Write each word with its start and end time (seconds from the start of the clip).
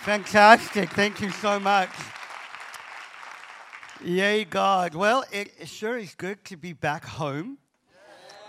Fantastic. 0.00 0.90
Thank 0.90 1.20
you 1.20 1.30
so 1.30 1.58
much. 1.58 1.90
Yay, 4.04 4.44
God. 4.44 4.94
Well, 4.94 5.24
it 5.32 5.66
sure 5.66 5.96
is 5.96 6.14
good 6.14 6.44
to 6.44 6.56
be 6.56 6.72
back 6.72 7.04
home. 7.04 7.58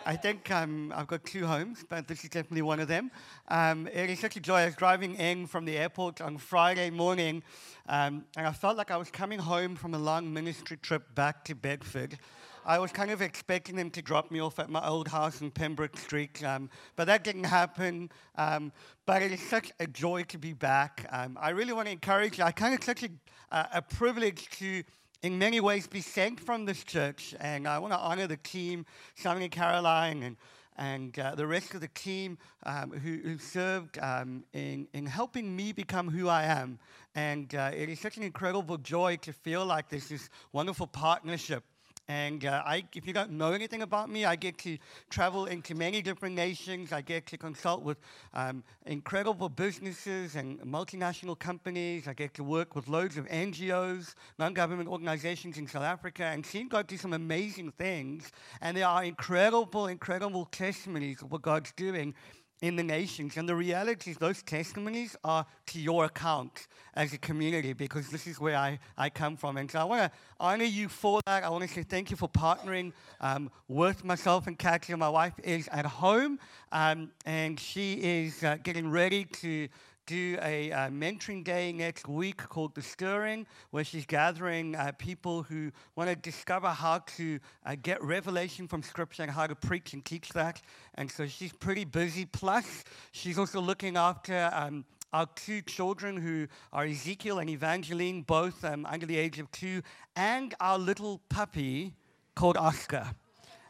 I 0.07 0.15
think 0.15 0.51
um, 0.51 0.93
I've 0.95 1.07
got 1.07 1.25
two 1.25 1.47
homes, 1.47 1.83
but 1.87 2.07
this 2.07 2.23
is 2.23 2.29
definitely 2.29 2.61
one 2.61 2.79
of 2.79 2.87
them. 2.87 3.09
Um, 3.47 3.87
it 3.87 4.09
is 4.09 4.19
such 4.19 4.35
a 4.35 4.39
joy. 4.39 4.57
I 4.57 4.65
was 4.65 4.75
driving 4.75 5.15
in 5.15 5.47
from 5.47 5.65
the 5.65 5.77
airport 5.77 6.21
on 6.21 6.37
Friday 6.37 6.91
morning, 6.91 7.41
um, 7.89 8.25
and 8.37 8.45
I 8.45 8.51
felt 8.51 8.77
like 8.77 8.91
I 8.91 8.97
was 8.97 9.09
coming 9.09 9.39
home 9.39 9.75
from 9.75 9.95
a 9.95 9.97
long 9.97 10.31
ministry 10.31 10.77
trip 10.77 11.15
back 11.15 11.43
to 11.45 11.55
Bedford. 11.55 12.19
I 12.67 12.79
was 12.79 12.91
kind 12.91 13.11
of 13.11 13.21
expecting 13.21 13.75
them 13.75 13.91
to 13.91 14.01
drop 14.01 14.31
me 14.31 14.39
off 14.39 14.57
at 14.57 14.71
my 14.71 14.83
old 14.87 15.07
house 15.07 15.39
in 15.41 15.51
Pembroke 15.51 15.99
Street, 15.99 16.43
um, 16.43 16.67
but 16.95 17.05
that 17.05 17.23
didn't 17.23 17.43
happen. 17.43 18.09
Um, 18.39 18.71
but 19.05 19.21
it 19.21 19.31
is 19.31 19.39
such 19.39 19.71
a 19.79 19.85
joy 19.85 20.23
to 20.23 20.39
be 20.39 20.53
back. 20.53 21.07
Um, 21.11 21.37
I 21.39 21.51
really 21.51 21.73
want 21.73 21.87
to 21.87 21.91
encourage 21.91 22.39
you. 22.39 22.43
I 22.43 22.51
kind 22.51 22.73
of 22.73 22.83
such 22.83 23.03
a, 23.03 23.09
a 23.51 23.83
privilege 23.83 24.49
to 24.57 24.81
in 25.21 25.37
many 25.37 25.59
ways 25.59 25.85
be 25.85 26.01
sent 26.01 26.39
from 26.39 26.65
this 26.65 26.83
church, 26.83 27.35
and 27.39 27.67
I 27.67 27.77
want 27.77 27.93
to 27.93 27.99
honor 27.99 28.25
the 28.25 28.37
team, 28.37 28.87
Simon 29.13 29.47
Caroline, 29.49 30.23
and 30.23 30.35
and 30.77 31.17
uh, 31.19 31.35
the 31.35 31.47
rest 31.47 31.73
of 31.73 31.79
the 31.79 31.87
team 31.89 32.37
um, 32.63 32.91
who, 32.91 33.17
who, 33.29 33.37
served 33.37 33.97
um, 33.99 34.43
in, 34.51 34.89
in 34.93 35.05
helping 35.05 35.55
me 35.55 35.71
become 35.71 36.09
who 36.09 36.27
I 36.27 36.43
am. 36.43 36.79
And 37.15 37.55
uh, 37.55 37.71
it 37.73 37.87
is 37.87 38.01
such 38.01 38.17
an 38.17 38.23
incredible 38.23 38.77
joy 38.77 39.15
to 39.21 39.31
feel 39.31 39.65
like 39.65 39.87
this 39.87 40.11
is 40.11 40.29
wonderful 40.51 40.87
partnership 40.87 41.63
and 42.07 42.45
uh, 42.45 42.61
I, 42.63 42.83
if 42.93 43.07
you 43.07 43.13
don't 43.13 43.31
know 43.31 43.51
anything 43.53 43.81
about 43.81 44.09
me, 44.09 44.25
I 44.25 44.35
get 44.35 44.59
to 44.59 44.77
travel 45.09 45.45
into 45.45 45.73
many 45.73 46.03
different 46.03 46.35
nations. 46.35 46.93
I 46.93 47.01
get 47.01 47.25
to 47.27 47.37
consult 47.37 47.81
with 47.81 47.97
um, 48.33 48.63
incredible 48.85 49.49
businesses 49.49 50.35
and 50.35 50.59
multinational 50.61 51.37
companies. 51.37 52.07
I 52.07 52.13
get 52.13 52.35
to 52.35 52.43
work 52.43 52.75
with 52.75 52.87
loads 52.87 53.17
of 53.17 53.25
NGOs, 53.27 54.13
non 54.37 54.53
government 54.53 54.87
organizations 54.87 55.57
in 55.57 55.67
South 55.67 55.83
Africa, 55.83 56.25
and 56.25 56.45
seen 56.45 56.67
God 56.67 56.85
do 56.85 56.97
some 56.97 57.13
amazing 57.13 57.71
things. 57.71 58.31
And 58.61 58.77
there 58.77 58.87
are 58.87 59.03
incredible, 59.03 59.87
incredible 59.87 60.45
testimonies 60.45 61.23
of 61.23 61.31
what 61.31 61.41
God's 61.41 61.71
doing 61.71 62.13
in 62.61 62.75
the 62.75 62.83
nations. 62.83 63.37
And 63.37 63.47
the 63.47 63.55
reality 63.55 64.11
is, 64.11 64.17
those 64.17 64.41
testimonies 64.41 65.15
are 65.23 65.45
to 65.67 65.79
your 65.79 66.05
account 66.05 66.67
as 66.93 67.13
a 67.13 67.17
community 67.17 67.73
because 67.73 68.09
this 68.09 68.27
is 68.27 68.39
where 68.39 68.55
I, 68.55 68.79
I 68.97 69.09
come 69.09 69.35
from. 69.35 69.57
And 69.57 69.69
so 69.69 69.79
I 69.79 69.83
want 69.83 70.11
to 70.11 70.17
honor 70.39 70.65
you 70.65 70.87
for 70.87 71.19
that. 71.25 71.43
I 71.43 71.49
want 71.49 71.67
to 71.67 71.73
say 71.73 71.83
thank 71.83 72.09
you 72.09 72.17
for 72.17 72.29
partnering 72.29 72.93
um, 73.19 73.51
with 73.67 74.03
myself 74.03 74.47
and 74.47 74.57
Katya. 74.57 74.95
My 74.97 75.09
wife 75.09 75.33
is 75.43 75.67
at 75.71 75.85
home 75.85 76.39
um, 76.71 77.11
and 77.25 77.59
she 77.59 77.93
is 77.93 78.43
uh, 78.43 78.57
getting 78.63 78.89
ready 78.89 79.25
to 79.25 79.67
do 80.05 80.37
a 80.41 80.71
uh, 80.71 80.89
mentoring 80.89 81.43
day 81.43 81.71
next 81.71 82.07
week 82.07 82.37
called 82.37 82.75
The 82.75 82.81
Stirring, 82.81 83.47
where 83.71 83.83
she's 83.83 84.05
gathering 84.05 84.75
uh, 84.75 84.91
people 84.97 85.43
who 85.43 85.71
want 85.95 86.09
to 86.09 86.15
discover 86.15 86.67
how 86.69 86.99
to 87.17 87.39
uh, 87.65 87.75
get 87.81 88.03
revelation 88.03 88.67
from 88.67 88.83
Scripture 88.83 89.23
and 89.23 89.31
how 89.31 89.47
to 89.47 89.55
preach 89.55 89.93
and 89.93 90.05
teach 90.05 90.29
that. 90.29 90.61
And 90.95 91.09
so 91.09 91.25
she's 91.27 91.53
pretty 91.53 91.85
busy. 91.85 92.25
Plus, 92.25 92.83
she's 93.11 93.39
also 93.39 93.59
looking 93.59 93.97
after. 93.97 94.49
Um, 94.53 94.85
our 95.13 95.27
two 95.35 95.61
children 95.61 96.17
who 96.17 96.45
are 96.73 96.83
Ezekiel 96.83 97.39
and 97.39 97.49
Evangeline, 97.49 98.23
both 98.23 98.65
um, 98.65 98.85
under 98.85 99.05
the 99.05 99.15
age 99.15 99.39
of 99.39 99.49
two, 99.51 99.81
and 100.17 100.53
our 100.59 100.77
little 100.77 101.21
puppy 101.29 101.93
called 102.35 102.57
Oscar. 102.57 103.11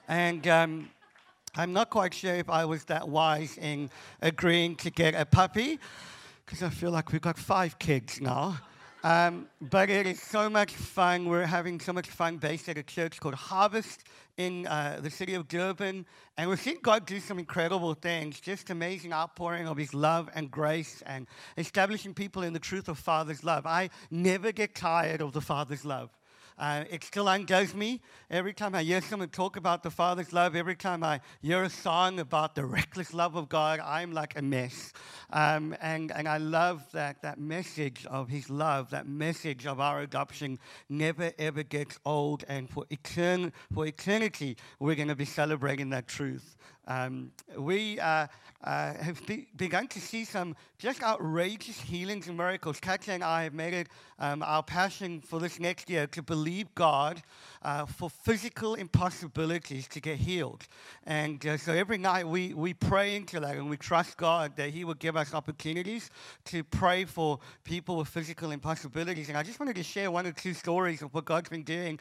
And 0.07 0.47
um, 0.47 0.89
I'm 1.55 1.71
not 1.71 1.91
quite 1.91 2.15
sure 2.15 2.33
if 2.33 2.49
I 2.49 2.65
was 2.65 2.85
that 2.85 3.07
wise 3.07 3.59
in 3.59 3.91
agreeing 4.21 4.75
to 4.77 4.89
get 4.89 5.13
a 5.13 5.25
puppy 5.25 5.79
because 6.45 6.61
I 6.61 6.69
feel 6.69 6.91
like 6.91 7.11
we've 7.11 7.21
got 7.21 7.37
five 7.37 7.79
kids 7.79 8.21
now. 8.21 8.59
Um, 9.03 9.47
but 9.61 9.91
it 9.91 10.07
is 10.07 10.19
so 10.19 10.49
much 10.49 10.73
fun. 10.73 11.29
We're 11.29 11.45
having 11.45 11.79
so 11.79 11.93
much 11.93 12.07
fun 12.07 12.37
based 12.37 12.67
at 12.69 12.77
a 12.77 12.83
church 12.83 13.19
called 13.19 13.35
Harvest 13.35 14.03
in 14.37 14.65
uh, 14.65 14.99
the 15.01 15.11
city 15.11 15.35
of 15.35 15.47
Durban. 15.47 16.07
And 16.37 16.49
we're 16.49 16.55
seeing 16.55 16.79
God 16.81 17.05
do 17.05 17.19
some 17.19 17.37
incredible 17.37 17.93
things, 17.93 18.39
just 18.39 18.71
amazing 18.71 19.13
outpouring 19.13 19.67
of 19.67 19.77
His 19.77 19.93
love 19.93 20.29
and 20.33 20.49
grace 20.49 21.03
and 21.05 21.27
establishing 21.57 22.15
people 22.15 22.41
in 22.41 22.53
the 22.53 22.59
truth 22.59 22.87
of 22.89 22.97
Father's 22.97 23.43
love. 23.43 23.67
I 23.67 23.91
never 24.09 24.51
get 24.51 24.73
tired 24.73 25.21
of 25.21 25.33
the 25.33 25.41
Father's 25.41 25.85
love. 25.85 26.09
Uh, 26.57 26.85
it 26.89 27.03
still 27.03 27.27
undoes 27.27 27.73
me. 27.73 28.01
Every 28.29 28.53
time 28.53 28.75
I 28.75 28.83
hear 28.83 29.01
someone 29.01 29.29
talk 29.29 29.57
about 29.57 29.83
the 29.83 29.91
Father's 29.91 30.31
love, 30.31 30.55
every 30.55 30.75
time 30.75 31.03
I 31.03 31.19
hear 31.41 31.63
a 31.63 31.69
song 31.69 32.19
about 32.19 32.55
the 32.55 32.65
reckless 32.65 33.13
love 33.13 33.35
of 33.35 33.49
God, 33.49 33.81
I'm 33.81 34.13
like 34.13 34.37
a 34.37 34.41
mess. 34.41 34.93
Um, 35.31 35.75
and, 35.81 36.11
and 36.11 36.27
I 36.27 36.37
love 36.37 36.83
that, 36.93 37.21
that 37.23 37.39
message 37.39 38.05
of 38.05 38.29
His 38.29 38.49
love, 38.49 38.89
that 38.91 39.07
message 39.07 39.65
of 39.65 39.81
our 39.81 40.01
adoption 40.01 40.57
never 40.87 41.33
ever 41.37 41.63
gets 41.63 41.99
old. 42.05 42.45
And 42.47 42.69
for, 42.69 42.85
etern- 42.85 43.51
for 43.73 43.85
eternity, 43.85 44.55
we're 44.79 44.95
going 44.95 45.09
to 45.09 45.15
be 45.15 45.25
celebrating 45.25 45.89
that 45.89 46.07
truth. 46.07 46.55
Um, 46.87 47.31
we 47.57 47.99
uh, 47.99 48.27
uh, 48.63 48.93
have 48.93 49.25
be- 49.25 49.47
begun 49.55 49.87
to 49.87 49.99
see 49.99 50.25
some 50.25 50.55
just 50.77 51.01
outrageous 51.03 51.79
healings 51.79 52.27
and 52.27 52.37
miracles. 52.37 52.79
Katya 52.79 53.13
and 53.13 53.23
I 53.23 53.43
have 53.43 53.53
made 53.53 53.73
it 53.73 53.87
um, 54.19 54.43
our 54.43 54.63
passion 54.63 55.21
for 55.21 55.39
this 55.39 55.59
next 55.59 55.89
year 55.89 56.07
to 56.07 56.21
believe 56.21 56.73
God 56.75 57.21
uh, 57.63 57.85
for 57.85 58.09
physical 58.09 58.75
impossibilities 58.75 59.87
to 59.89 59.99
get 59.99 60.17
healed. 60.17 60.67
And 61.05 61.45
uh, 61.45 61.57
so 61.57 61.73
every 61.73 61.97
night 61.97 62.27
we, 62.27 62.53
we 62.53 62.73
pray 62.73 63.15
into 63.15 63.39
that 63.39 63.55
and 63.55 63.69
we 63.69 63.77
trust 63.77 64.17
God 64.17 64.55
that 64.57 64.69
He 64.69 64.83
will 64.83 64.93
give 64.95 65.17
us 65.17 65.33
opportunities 65.33 66.09
to 66.45 66.63
pray 66.63 67.05
for 67.05 67.39
people 67.63 67.97
with 67.97 68.07
physical 68.07 68.51
impossibilities. 68.51 69.29
And 69.29 69.37
I 69.37 69.43
just 69.43 69.59
wanted 69.59 69.75
to 69.77 69.83
share 69.83 70.11
one 70.11 70.27
or 70.27 70.31
two 70.31 70.53
stories 70.53 71.01
of 71.01 71.13
what 71.13 71.25
God's 71.25 71.49
been 71.49 71.63
doing 71.63 71.99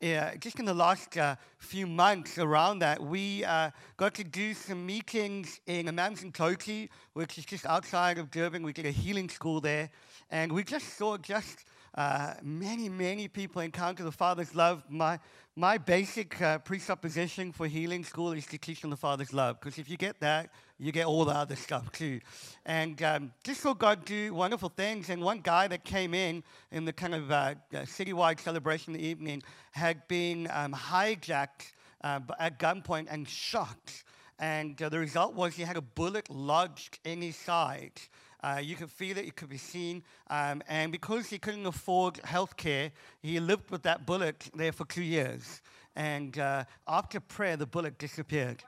yeah, 0.00 0.34
just 0.36 0.58
in 0.58 0.64
the 0.64 0.72
last 0.72 1.18
uh, 1.18 1.36
few 1.58 1.86
months 1.86 2.38
around 2.38 2.78
that, 2.78 3.02
we 3.02 3.44
uh, 3.44 3.70
got 3.98 4.14
to 4.14 4.24
do 4.24 4.54
some 4.54 4.86
meetings 4.86 5.60
in 5.66 5.86
Amanzimtoti, 5.86 6.88
which 7.12 7.36
is 7.36 7.44
just 7.44 7.66
outside 7.66 8.16
of 8.16 8.30
Durban. 8.30 8.62
We 8.62 8.72
did 8.72 8.86
a 8.86 8.90
healing 8.90 9.28
school 9.28 9.60
there, 9.60 9.90
and 10.30 10.52
we 10.52 10.64
just 10.64 10.96
saw 10.96 11.18
just 11.18 11.66
uh, 11.96 12.32
many, 12.42 12.88
many 12.88 13.28
people 13.28 13.60
encounter 13.60 14.02
the 14.02 14.12
Father's 14.12 14.54
love. 14.54 14.82
My, 14.88 15.18
my 15.60 15.76
basic 15.76 16.40
uh, 16.40 16.56
presupposition 16.58 17.52
for 17.52 17.66
healing 17.66 18.02
school 18.02 18.32
is 18.32 18.46
to 18.46 18.56
teach 18.56 18.80
them 18.80 18.88
the 18.88 18.96
Father's 18.96 19.34
love, 19.34 19.60
because 19.60 19.78
if 19.78 19.90
you 19.90 19.98
get 19.98 20.18
that, 20.20 20.48
you 20.78 20.90
get 20.90 21.04
all 21.04 21.26
the 21.26 21.34
other 21.34 21.54
stuff 21.54 21.92
too. 21.92 22.18
And 22.64 23.02
um, 23.02 23.32
just 23.44 23.60
saw 23.60 23.74
God 23.74 24.06
do 24.06 24.32
wonderful 24.32 24.70
things. 24.70 25.10
And 25.10 25.20
one 25.20 25.40
guy 25.40 25.68
that 25.68 25.84
came 25.84 26.14
in 26.14 26.42
in 26.72 26.86
the 26.86 26.94
kind 26.94 27.14
of 27.14 27.30
uh, 27.30 27.56
citywide 27.74 28.40
celebration 28.40 28.94
in 28.94 29.00
the 29.02 29.06
evening 29.06 29.42
had 29.72 30.08
been 30.08 30.48
um, 30.50 30.72
hijacked 30.72 31.72
uh, 32.02 32.20
at 32.38 32.58
gunpoint 32.58 33.08
and 33.10 33.28
shot. 33.28 34.02
And 34.38 34.80
uh, 34.80 34.88
the 34.88 34.98
result 34.98 35.34
was 35.34 35.56
he 35.56 35.64
had 35.64 35.76
a 35.76 35.82
bullet 35.82 36.30
lodged 36.30 37.00
in 37.04 37.20
his 37.20 37.36
side. 37.36 38.00
Uh, 38.42 38.60
you 38.62 38.74
could 38.76 38.90
feel 38.90 39.18
it, 39.18 39.26
it 39.26 39.36
could 39.36 39.48
be 39.48 39.58
seen. 39.58 40.02
Um, 40.28 40.62
and 40.68 40.90
because 40.90 41.28
he 41.28 41.38
couldn't 41.38 41.66
afford 41.66 42.18
health 42.24 42.56
care, 42.56 42.92
he 43.22 43.38
lived 43.40 43.70
with 43.70 43.82
that 43.82 44.06
bullet 44.06 44.50
there 44.54 44.72
for 44.72 44.86
two 44.86 45.02
years. 45.02 45.62
And 45.94 46.38
uh, 46.38 46.64
after 46.88 47.20
prayer, 47.20 47.56
the 47.56 47.66
bullet 47.66 47.98
disappeared. 47.98 48.62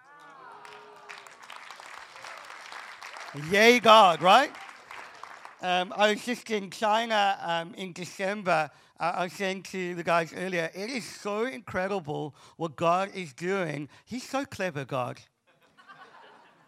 Yay, 3.50 3.80
God, 3.80 4.20
right? 4.20 4.50
Um, 5.62 5.94
I 5.96 6.10
was 6.10 6.24
just 6.24 6.50
in 6.50 6.70
China 6.70 7.38
um, 7.40 7.72
in 7.74 7.92
December. 7.92 8.68
Uh, 9.00 9.12
I 9.14 9.22
was 9.24 9.32
saying 9.32 9.62
to 9.64 9.94
the 9.94 10.02
guys 10.02 10.34
earlier, 10.36 10.70
it 10.74 10.90
is 10.90 11.04
so 11.08 11.44
incredible 11.44 12.34
what 12.56 12.76
God 12.76 13.10
is 13.14 13.32
doing. 13.32 13.88
He's 14.04 14.28
so 14.28 14.44
clever, 14.44 14.84
God. 14.84 15.18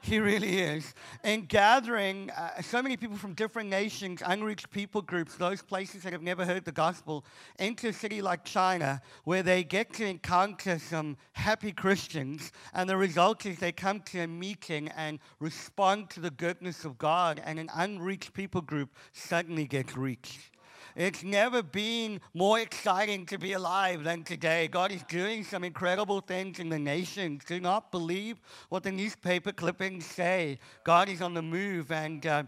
He 0.05 0.19
really 0.19 0.59
is. 0.59 0.93
And 1.23 1.49
gathering 1.49 2.31
uh, 2.33 2.61
so 2.61 2.83
many 2.83 2.95
people 2.95 3.17
from 3.17 3.33
different 3.33 3.71
nations, 3.71 4.23
unreached 4.27 4.71
people 4.71 5.01
groups, 5.01 5.37
those 5.37 5.63
places 5.63 6.03
that 6.03 6.13
have 6.13 6.21
never 6.21 6.45
heard 6.45 6.67
the 6.67 6.73
gospel, 6.73 7.25
into 7.59 7.89
a 7.89 7.93
city 7.95 8.21
like 8.21 8.45
China, 8.45 9.01
where 9.25 9.43
they 9.43 9.65
get 9.65 9.95
to 9.95 10.05
encounter 10.05 10.79
some 10.79 11.17
happy 11.33 11.73
Christians. 11.73 12.53
And 12.75 12.87
the 12.87 12.99
result 12.99 13.47
is 13.47 13.59
they 13.59 13.73
come 13.73 14.01
to 14.01 14.21
a 14.21 14.27
meeting 14.27 14.89
and 14.89 15.21
respond 15.41 16.11
to 16.11 16.21
the 16.21 16.31
goodness 16.31 16.85
of 16.85 16.99
God, 16.99 17.41
and 17.43 17.59
an 17.59 17.71
unreached 17.75 18.35
people 18.35 18.61
group 18.61 18.91
suddenly 19.13 19.65
gets 19.65 19.97
reached. 19.97 20.51
It's 20.97 21.25
never 21.25 21.61
been 21.61 22.21
more 22.35 22.61
exciting 22.61 23.27
to 23.27 23.37
be 23.37 23.53
alive 23.53 24.05
than 24.05 24.23
today. 24.23 24.69
God 24.69 24.93
is 24.93 25.03
doing 25.05 25.43
some 25.43 25.65
incredible 25.65 26.21
things 26.21 26.61
in 26.61 26.69
the 26.69 26.79
nations. 26.79 27.43
Do 27.45 27.59
not 27.59 27.91
believe 27.91 28.41
what 28.69 28.85
the 28.85 28.93
newspaper 28.93 29.51
clippings 29.51 30.07
say. 30.07 30.61
God 30.85 31.09
is 31.09 31.21
on 31.21 31.35
the 31.35 31.43
move. 31.43 31.91
And 31.91 32.25
uh, 32.25 32.45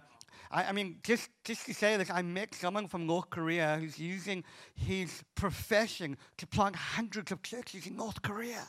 I, 0.52 0.70
mean, 0.70 0.98
just, 1.02 1.28
just 1.42 1.66
to 1.66 1.74
say 1.74 1.96
this, 1.96 2.08
I 2.08 2.22
met 2.22 2.54
someone 2.54 2.86
from 2.86 3.04
North 3.04 3.30
Korea 3.30 3.78
who's 3.80 3.98
using 3.98 4.44
his 4.76 5.24
profession 5.34 6.16
to 6.36 6.46
plant 6.46 6.76
hundreds 6.76 7.32
of 7.32 7.42
churches 7.42 7.88
in 7.88 7.96
North 7.96 8.22
Korea. 8.22 8.62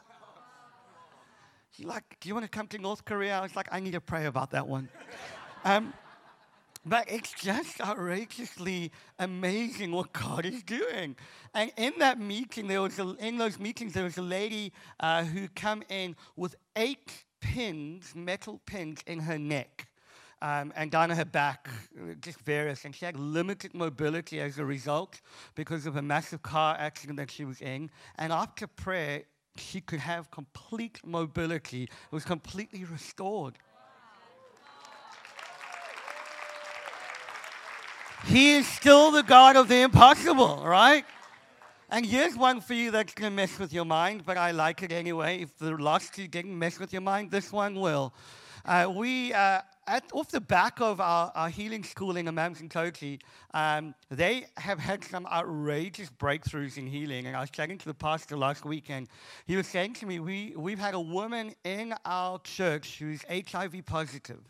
He's 1.70 1.86
like, 1.86 2.18
Do 2.20 2.30
you 2.30 2.34
want 2.34 2.46
to 2.46 2.50
come 2.50 2.68
to 2.70 2.80
North 2.80 3.06
Korea? 3.06 3.38
I 3.38 3.42
was 3.42 3.56
like, 3.56 3.68
I 3.72 3.80
need 3.80 3.94
to 3.94 4.02
pray 4.02 4.26
about 4.26 4.50
that 4.52 4.68
one. 4.68 4.90
Um, 5.64 5.94
But 6.88 7.12
it's 7.12 7.34
just 7.34 7.82
outrageously 7.82 8.94
amazing 9.20 9.92
what 9.92 10.14
God 10.14 10.46
is 10.46 10.64
doing. 10.64 11.18
And 11.54 11.72
in 11.76 11.94
that 12.00 12.18
meeting, 12.18 12.68
there 12.68 12.82
was 12.82 12.98
a, 12.98 13.14
in 13.20 13.38
those 13.38 13.60
meetings, 13.60 13.94
there 13.94 14.06
was 14.06 14.18
a 14.18 14.22
lady 14.22 14.72
uh, 15.02 15.26
who 15.26 15.50
come 15.50 15.84
in 15.90 16.16
with 16.38 16.56
eight 16.78 17.26
pins, 17.42 18.14
metal 18.16 18.62
pins 18.66 19.02
in 19.06 19.20
her 19.20 19.38
neck. 19.38 19.90
Um, 20.40 20.72
and 20.76 20.92
down 20.92 21.10
her 21.10 21.26
back, 21.26 21.68
just 22.22 22.40
various. 22.42 22.86
And 22.86 22.96
she 22.96 23.06
had 23.06 23.20
limited 23.20 23.74
mobility 23.74 24.40
as 24.40 24.60
a 24.60 24.66
result 24.66 25.20
because 25.56 25.88
of 25.88 25.98
a 25.98 26.02
massive 26.02 26.44
car 26.44 26.78
accident 26.80 27.18
that 27.18 27.32
she 27.32 27.44
was 27.44 27.60
in. 27.60 27.90
And 28.18 28.32
after 28.32 28.68
prayer, 28.68 29.24
she 29.58 29.82
could 29.82 30.00
have 30.00 30.30
complete 30.30 31.02
mobility. 31.04 31.84
It 31.84 32.12
was 32.12 32.24
completely 32.24 32.86
restored. 32.86 33.58
He 38.26 38.56
is 38.56 38.68
still 38.68 39.12
the 39.12 39.24
God 39.24 39.56
of 39.56 39.68
the 39.68 39.82
impossible, 39.82 40.64
right? 40.66 41.06
And 41.90 42.06
here's 42.06 42.36
one 42.36 42.60
for 42.60 42.74
you 42.74 42.92
that's 42.92 43.14
going 43.14 43.32
to 43.32 43.36
mess 43.36 43.58
with 43.58 43.72
your 43.72 43.86
mind, 43.86 44.24
but 44.26 44.38
I 44.38 44.52
like 44.52 44.84
it 44.84 44.92
anyway. 44.92 45.42
If 45.44 45.58
the 45.58 45.72
last 45.72 46.14
two 46.14 46.28
didn't 46.28 46.58
mess 46.58 46.80
with 46.80 46.92
your 46.92 47.02
mind, 47.02 47.32
this 47.32 47.54
one 47.54 47.76
will. 47.76 48.14
Uh, 48.66 48.92
we, 48.94 49.32
uh, 49.32 49.62
at, 49.88 50.04
off 50.12 50.30
the 50.30 50.42
back 50.42 50.82
of 50.82 51.00
our, 51.00 51.32
our 51.34 51.48
healing 51.48 51.86
school 51.86 52.18
in 52.18 52.26
Amanzimtoti, 52.26 53.22
um, 53.54 53.96
they 54.12 54.48
have 54.58 54.80
had 54.80 55.06
some 55.06 55.26
outrageous 55.28 56.10
breakthroughs 56.10 56.78
in 56.78 56.86
healing. 56.86 57.28
And 57.28 57.38
I 57.38 57.40
was 57.40 57.50
chatting 57.50 57.78
to 57.78 57.86
the 57.86 57.94
pastor 57.94 58.36
last 58.36 58.66
week, 58.66 58.90
and 58.90 59.08
he 59.46 59.56
was 59.56 59.68
saying 59.68 59.94
to 59.94 60.06
me, 60.06 60.20
we, 60.20 60.54
we've 60.58 60.80
had 60.80 60.94
a 60.94 61.00
woman 61.00 61.56
in 61.64 61.94
our 62.04 62.40
church 62.40 63.00
who's 63.00 63.24
HIV 63.30 63.86
positive. 63.86 64.42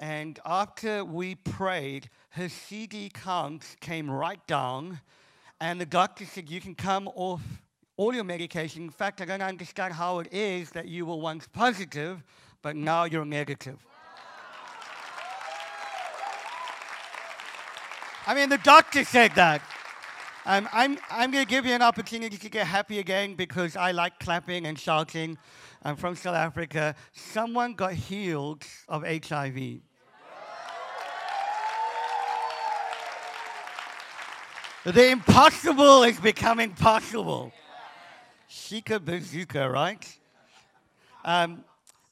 And 0.00 0.40
after 0.46 1.04
we 1.04 1.34
prayed, 1.34 2.08
her 2.30 2.48
CD 2.48 3.10
counts 3.12 3.76
came 3.82 4.10
right 4.10 4.44
down. 4.46 5.00
And 5.60 5.78
the 5.78 5.84
doctor 5.84 6.24
said, 6.24 6.48
You 6.48 6.58
can 6.58 6.74
come 6.74 7.06
off 7.08 7.42
all 7.98 8.14
your 8.14 8.24
medication. 8.24 8.84
In 8.84 8.90
fact, 8.90 9.20
I 9.20 9.26
don't 9.26 9.42
understand 9.42 9.92
how 9.92 10.20
it 10.20 10.32
is 10.32 10.70
that 10.70 10.88
you 10.88 11.04
were 11.04 11.16
once 11.16 11.46
positive, 11.52 12.22
but 12.62 12.76
now 12.76 13.04
you're 13.04 13.26
negative. 13.26 13.76
I 18.26 18.34
mean, 18.34 18.48
the 18.48 18.58
doctor 18.58 19.04
said 19.04 19.32
that. 19.34 19.60
Um, 20.46 20.66
I'm, 20.72 20.98
I'm 21.10 21.30
going 21.30 21.44
to 21.44 21.50
give 21.50 21.66
you 21.66 21.74
an 21.74 21.82
opportunity 21.82 22.38
to 22.38 22.48
get 22.48 22.66
happy 22.66 23.00
again 23.00 23.34
because 23.34 23.76
I 23.76 23.92
like 23.92 24.18
clapping 24.18 24.64
and 24.64 24.78
shouting. 24.78 25.36
I'm 25.82 25.96
from 25.96 26.16
South 26.16 26.36
Africa. 26.36 26.94
Someone 27.12 27.74
got 27.74 27.92
healed 27.92 28.64
of 28.88 29.04
HIV. 29.04 29.82
The 34.84 35.10
impossible 35.10 36.04
is 36.04 36.18
becoming 36.18 36.70
possible. 36.70 37.52
Shika 38.48 39.04
bazooka, 39.04 39.68
right? 39.68 40.18
Um, 41.22 41.64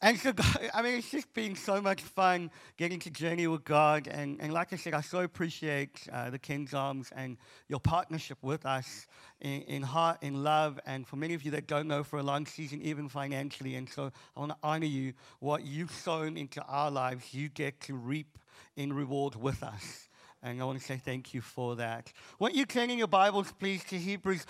and 0.02 0.18
so, 0.18 0.34
I 0.74 0.82
mean, 0.82 0.98
it's 0.98 1.10
just 1.10 1.32
been 1.32 1.56
so 1.56 1.80
much 1.80 2.02
fun 2.02 2.50
getting 2.76 2.98
to 3.00 3.10
journey 3.10 3.46
with 3.46 3.64
God. 3.64 4.06
And, 4.06 4.38
and 4.38 4.52
like 4.52 4.74
I 4.74 4.76
said, 4.76 4.92
I 4.92 5.00
so 5.00 5.20
appreciate 5.20 6.06
uh, 6.12 6.28
the 6.28 6.38
King's 6.38 6.74
Arms 6.74 7.10
and 7.16 7.38
your 7.68 7.80
partnership 7.80 8.36
with 8.42 8.66
us 8.66 9.06
in, 9.40 9.62
in 9.62 9.82
heart, 9.82 10.18
in 10.20 10.44
love. 10.44 10.78
And 10.84 11.06
for 11.06 11.16
many 11.16 11.32
of 11.32 11.44
you 11.44 11.52
that 11.52 11.68
don't 11.68 11.88
know, 11.88 12.04
for 12.04 12.18
a 12.18 12.22
long 12.22 12.44
season, 12.44 12.82
even 12.82 13.08
financially. 13.08 13.76
And 13.76 13.88
so 13.88 14.12
I 14.36 14.40
want 14.40 14.52
to 14.52 14.58
honor 14.62 14.84
you. 14.84 15.14
What 15.40 15.64
you've 15.64 15.92
sown 15.92 16.36
into 16.36 16.62
our 16.64 16.90
lives, 16.90 17.32
you 17.32 17.48
get 17.48 17.80
to 17.82 17.94
reap 17.94 18.38
in 18.76 18.92
reward 18.92 19.36
with 19.36 19.62
us. 19.62 20.07
And 20.42 20.60
I 20.60 20.64
want 20.64 20.78
to 20.78 20.84
say 20.84 21.00
thank 21.04 21.34
you 21.34 21.40
for 21.40 21.74
that. 21.76 22.12
Won't 22.38 22.54
you 22.54 22.64
turn 22.64 22.90
in 22.90 22.98
your 22.98 23.08
Bibles, 23.08 23.52
please, 23.58 23.82
to 23.84 23.98
Hebrews 23.98 24.46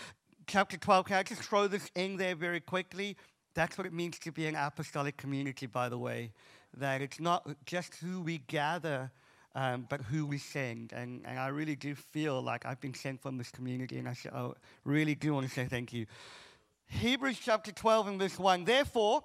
chapter 0.47 0.77
12? 0.77 1.07
Can 1.07 1.17
I 1.17 1.23
just 1.23 1.43
throw 1.43 1.67
this 1.67 1.91
in 1.95 2.19
there 2.19 2.35
very 2.35 2.61
quickly? 2.61 3.17
That's 3.55 3.79
what 3.79 3.87
it 3.87 3.93
means 3.95 4.19
to 4.21 4.33
be 4.33 4.47
an 4.47 4.55
apostolic 4.55 5.17
community, 5.17 5.65
by 5.67 5.89
the 5.89 5.97
way. 5.97 6.33
That 6.77 7.01
it's 7.01 7.19
not 7.19 7.49
just 7.65 7.95
who 7.95 8.21
we 8.21 8.39
gather, 8.39 9.11
um, 9.55 9.87
but 9.89 10.03
who 10.03 10.27
we 10.27 10.37
send. 10.37 10.93
And, 10.93 11.23
and 11.25 11.39
I 11.39 11.49
really 11.49 11.75
do 11.75 11.95
feel 11.95 12.43
like 12.43 12.67
I've 12.67 12.81
been 12.81 12.95
sent 12.95 13.23
from 13.23 13.39
this 13.39 13.51
community, 13.51 13.99
and 13.99 14.09
I 14.09 14.17
oh, 14.35 14.55
really 14.85 15.15
do 15.15 15.33
want 15.33 15.49
to 15.49 15.53
say 15.53 15.65
thank 15.65 15.95
you. 15.95 16.05
Hebrews 16.89 17.39
chapter 17.43 17.73
12 17.73 18.09
and 18.09 18.19
verse 18.19 18.39
1. 18.39 18.65
Therefore, 18.65 19.25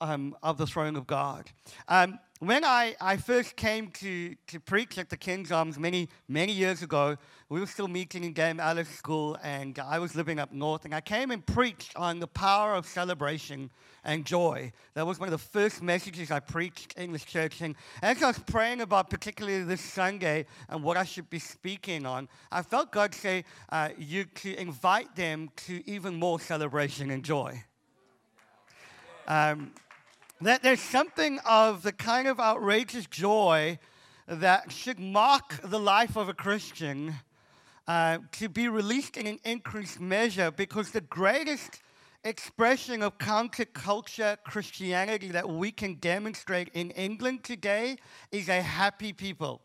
um, 0.00 0.36
of 0.42 0.58
the 0.58 0.66
throne 0.66 0.96
of 0.96 1.06
God. 1.06 1.50
Um, 1.88 2.18
when 2.40 2.64
I, 2.64 2.96
I 3.02 3.18
first 3.18 3.54
came 3.54 3.88
to, 3.88 4.34
to 4.46 4.60
preach 4.60 4.96
at 4.96 5.10
the 5.10 5.16
King's 5.18 5.52
Arms 5.52 5.78
many, 5.78 6.08
many 6.26 6.52
years 6.52 6.82
ago, 6.82 7.18
we 7.50 7.60
were 7.60 7.66
still 7.66 7.88
meeting 7.88 8.24
in 8.24 8.32
Game 8.32 8.60
Alice 8.60 8.88
School, 8.88 9.36
and 9.42 9.78
I 9.78 9.98
was 9.98 10.14
living 10.14 10.38
up 10.38 10.50
north, 10.50 10.86
and 10.86 10.94
I 10.94 11.02
came 11.02 11.30
and 11.30 11.44
preached 11.44 11.94
on 11.96 12.18
the 12.18 12.26
power 12.26 12.74
of 12.74 12.86
celebration 12.86 13.70
and 14.04 14.24
joy. 14.24 14.72
That 14.94 15.06
was 15.06 15.18
one 15.18 15.28
of 15.28 15.32
the 15.32 15.38
first 15.38 15.82
messages 15.82 16.30
I 16.30 16.40
preached 16.40 16.94
in 16.94 17.12
this 17.12 17.24
church. 17.24 17.60
And 17.60 17.74
as 18.00 18.22
I 18.22 18.28
was 18.28 18.38
praying 18.38 18.80
about 18.80 19.10
particularly 19.10 19.62
this 19.64 19.82
Sunday 19.82 20.46
and 20.70 20.82
what 20.82 20.96
I 20.96 21.04
should 21.04 21.28
be 21.28 21.38
speaking 21.38 22.06
on, 22.06 22.26
I 22.50 22.62
felt 22.62 22.90
God 22.90 23.14
say, 23.14 23.44
uh, 23.68 23.90
you 23.98 24.24
to 24.36 24.58
invite 24.58 25.14
them 25.14 25.50
to 25.66 25.82
even 25.90 26.14
more 26.14 26.40
celebration 26.40 27.10
and 27.10 27.22
joy. 27.22 27.62
Um, 29.28 29.72
that 30.40 30.62
there's 30.62 30.80
something 30.80 31.38
of 31.44 31.82
the 31.82 31.92
kind 31.92 32.26
of 32.26 32.40
outrageous 32.40 33.06
joy 33.06 33.78
that 34.26 34.72
should 34.72 34.98
mark 34.98 35.60
the 35.62 35.78
life 35.78 36.16
of 36.16 36.28
a 36.28 36.34
Christian 36.34 37.14
uh, 37.86 38.18
to 38.32 38.48
be 38.48 38.68
released 38.68 39.16
in 39.16 39.26
an 39.26 39.38
increased 39.44 40.00
measure 40.00 40.50
because 40.50 40.92
the 40.92 41.00
greatest 41.02 41.82
expression 42.24 43.02
of 43.02 43.18
counterculture 43.18 44.36
Christianity 44.44 45.28
that 45.28 45.48
we 45.48 45.72
can 45.72 45.94
demonstrate 45.96 46.68
in 46.72 46.90
England 46.92 47.44
today 47.44 47.96
is 48.32 48.48
a 48.48 48.62
happy 48.62 49.12
people. 49.12 49.60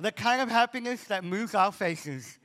The 0.00 0.12
kind 0.12 0.40
of 0.40 0.48
happiness 0.48 1.04
that 1.04 1.22
moves 1.22 1.54
our 1.54 1.70
faces. 1.70 2.38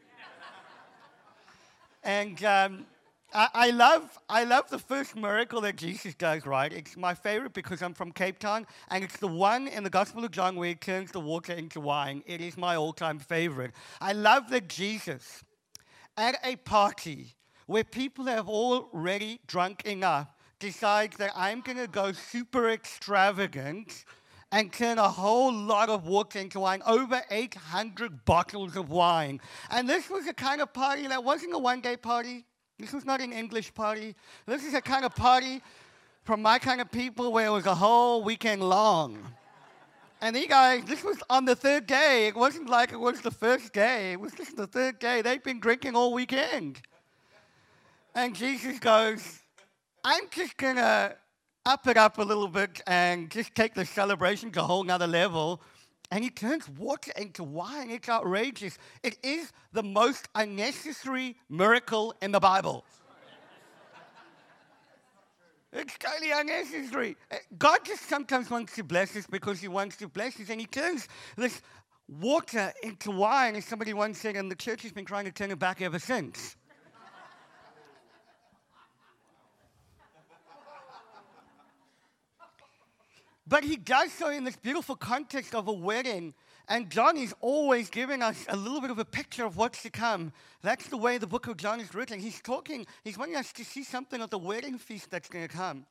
and 2.04 2.44
um, 2.44 2.86
I, 3.34 3.72
love, 3.72 4.20
I 4.30 4.44
love 4.44 4.70
the 4.70 4.80
first 4.80 5.16
miracle 5.16 5.62
that 5.62 5.76
Jesus 5.76 6.14
does, 6.14 6.46
right? 6.46 6.72
It's 6.72 6.96
my 6.96 7.14
favorite 7.14 7.54
because 7.54 7.82
I'm 7.82 7.94
from 7.94 8.12
Cape 8.12 8.38
Town, 8.38 8.68
and 8.90 9.04
it's 9.04 9.18
the 9.18 9.28
one 9.28 9.68
in 9.68 9.84
the 9.84 9.90
Gospel 9.90 10.24
of 10.24 10.32
John 10.32 10.56
where 10.56 10.70
he 10.70 10.76
turns 10.76 11.12
the 11.12 11.20
water 11.20 11.54
into 11.54 11.80
wine. 11.80 12.24
It 12.28 12.42
is 12.42 12.58
my 12.58 12.76
all 12.76 12.94
time 12.94 13.20
favorite. 13.20 13.72
I 14.00 14.14
love 14.14 14.50
that 14.50 14.70
Jesus, 14.70 15.44
at 16.16 16.38
a 16.44 16.58
party 16.58 17.36
where 17.66 17.84
people 17.84 18.26
have 18.26 18.48
already 18.48 19.40
drunk 19.48 19.86
enough, 19.86 20.28
decides 20.60 21.18
that 21.18 21.32
I'm 21.36 21.62
going 21.62 21.78
to 21.78 21.88
go 21.88 22.12
super 22.12 22.70
extravagant 22.70 24.06
and 24.52 24.72
turn 24.72 25.00
a 25.00 25.10
whole 25.10 25.52
lot 25.52 25.90
of 25.90 26.06
water 26.06 26.38
into 26.38 26.60
wine, 26.60 26.84
over 26.86 27.22
800 27.32 28.24
bottles 28.26 28.76
of 28.76 28.92
wine. 28.92 29.42
And 29.72 29.90
this 29.90 30.10
was 30.10 30.28
a 30.28 30.34
kind 30.34 30.62
of 30.62 30.72
party 30.72 31.08
that 31.08 31.24
wasn't 31.24 31.56
a 31.56 31.58
one 31.58 31.82
day 31.82 31.98
party. 31.98 32.46
This 32.80 32.92
was 32.92 33.06
not 33.06 33.22
an 33.22 33.32
English 33.32 33.74
party. 33.74 34.16
This 34.46 34.66
is 34.66 34.74
a 34.74 34.82
kind 34.82 35.06
of 35.06 35.16
party 35.16 35.62
from 36.24 36.42
my 36.42 36.58
kind 36.60 36.82
of 36.82 36.92
people 36.92 37.32
where 37.32 37.48
it 37.48 37.52
was 37.52 37.66
a 37.66 37.76
whole 37.76 38.24
weekend 38.24 38.62
long. 38.62 39.18
And 40.22 40.36
these 40.36 40.48
guys, 40.48 40.84
this 40.86 41.04
was 41.04 41.18
on 41.30 41.46
the 41.46 41.56
third 41.56 41.86
day. 41.86 42.28
It 42.28 42.36
wasn't 42.36 42.70
like 42.70 42.94
it 42.94 43.00
was 43.00 43.22
the 43.22 43.32
first 43.32 43.74
day. 43.74 44.14
It 44.14 44.20
was 44.20 44.32
just 44.32 44.56
the 44.56 44.68
third 44.68 45.00
day. 45.00 45.22
They'd 45.22 45.44
been 45.44 45.60
drinking 45.60 45.96
all 45.96 46.14
weekend. 46.14 46.82
And 48.16 48.34
Jesus 48.36 48.80
goes, 48.80 49.42
I'm 50.04 50.24
just 50.32 50.56
going 50.58 50.78
to 50.78 51.16
up 51.66 51.88
it 51.88 51.98
up 51.98 52.18
a 52.18 52.24
little 52.24 52.48
bit 52.48 52.82
and 52.88 53.30
just 53.30 53.54
take 53.54 53.74
the 53.74 53.86
celebration 53.86 54.52
to 54.52 54.62
a 54.62 54.64
whole 54.64 54.84
nother 54.84 55.08
level 55.08 55.62
and 56.14 56.24
he 56.24 56.30
turns 56.30 56.70
water 56.70 57.12
into 57.18 57.44
wine. 57.44 57.90
It's 57.90 58.08
outrageous. 58.08 58.78
It 59.02 59.18
is 59.24 59.52
the 59.72 59.82
most 59.82 60.30
unnecessary 60.36 61.38
miracle 61.50 62.14
in 62.22 62.32
the 62.32 62.40
Bible. 62.40 62.86
It's 65.72 65.98
totally 65.98 66.30
unnecessary. 66.30 67.18
Uh, 67.32 67.38
God 67.58 67.80
just 67.84 68.08
sometimes 68.08 68.52
wants 68.52 68.76
to 68.76 68.84
bless 68.84 69.16
us 69.16 69.26
because 69.26 69.60
He 69.60 69.68
wants 69.68 69.96
to 69.98 70.08
bless 70.08 70.40
us, 70.40 70.52
and 70.52 70.62
He 70.62 70.68
turns 70.68 71.08
this 71.36 71.64
water 72.08 72.72
into 72.84 73.10
wine, 73.10 73.56
as 73.56 73.66
somebody 73.66 73.92
once 73.92 74.20
said, 74.20 74.36
and 74.36 74.52
the 74.52 74.56
church 74.56 74.84
has 74.84 74.92
been 74.92 75.06
trying 75.06 75.26
to 75.26 75.32
turn 75.32 75.50
it 75.50 75.58
back 75.58 75.82
ever 75.82 75.98
since. 75.98 76.56
But 83.48 83.64
he 83.64 83.76
does 83.76 84.12
so 84.12 84.30
in 84.30 84.44
this 84.44 84.56
beautiful 84.56 84.96
context 84.96 85.54
of 85.54 85.68
a 85.68 85.74
wedding. 85.74 86.34
And 86.70 86.90
John 86.90 87.18
is 87.18 87.34
always 87.42 87.90
giving 87.90 88.22
us 88.22 88.46
a 88.48 88.56
little 88.56 88.80
bit 88.80 88.90
of 88.90 88.98
a 88.98 89.06
picture 89.06 89.46
of 89.46 89.58
what's 89.58 89.84
to 89.84 89.90
come. 89.90 90.32
That's 90.62 90.88
the 90.88 90.98
way 90.98 91.18
the 91.18 91.28
book 91.28 91.48
of 91.48 91.58
John 91.58 91.82
is 91.82 91.94
written. 91.94 92.20
He's 92.20 92.42
talking, 92.42 92.86
he's 93.04 93.18
wanting 93.18 93.36
us 93.36 93.52
to 93.54 93.66
see 93.66 93.84
something 93.84 94.22
of 94.22 94.30
the 94.30 94.38
wedding 94.38 94.78
feast 94.78 95.12
that's 95.12 95.28
going 95.28 95.46
to 95.46 95.54
come 95.54 95.86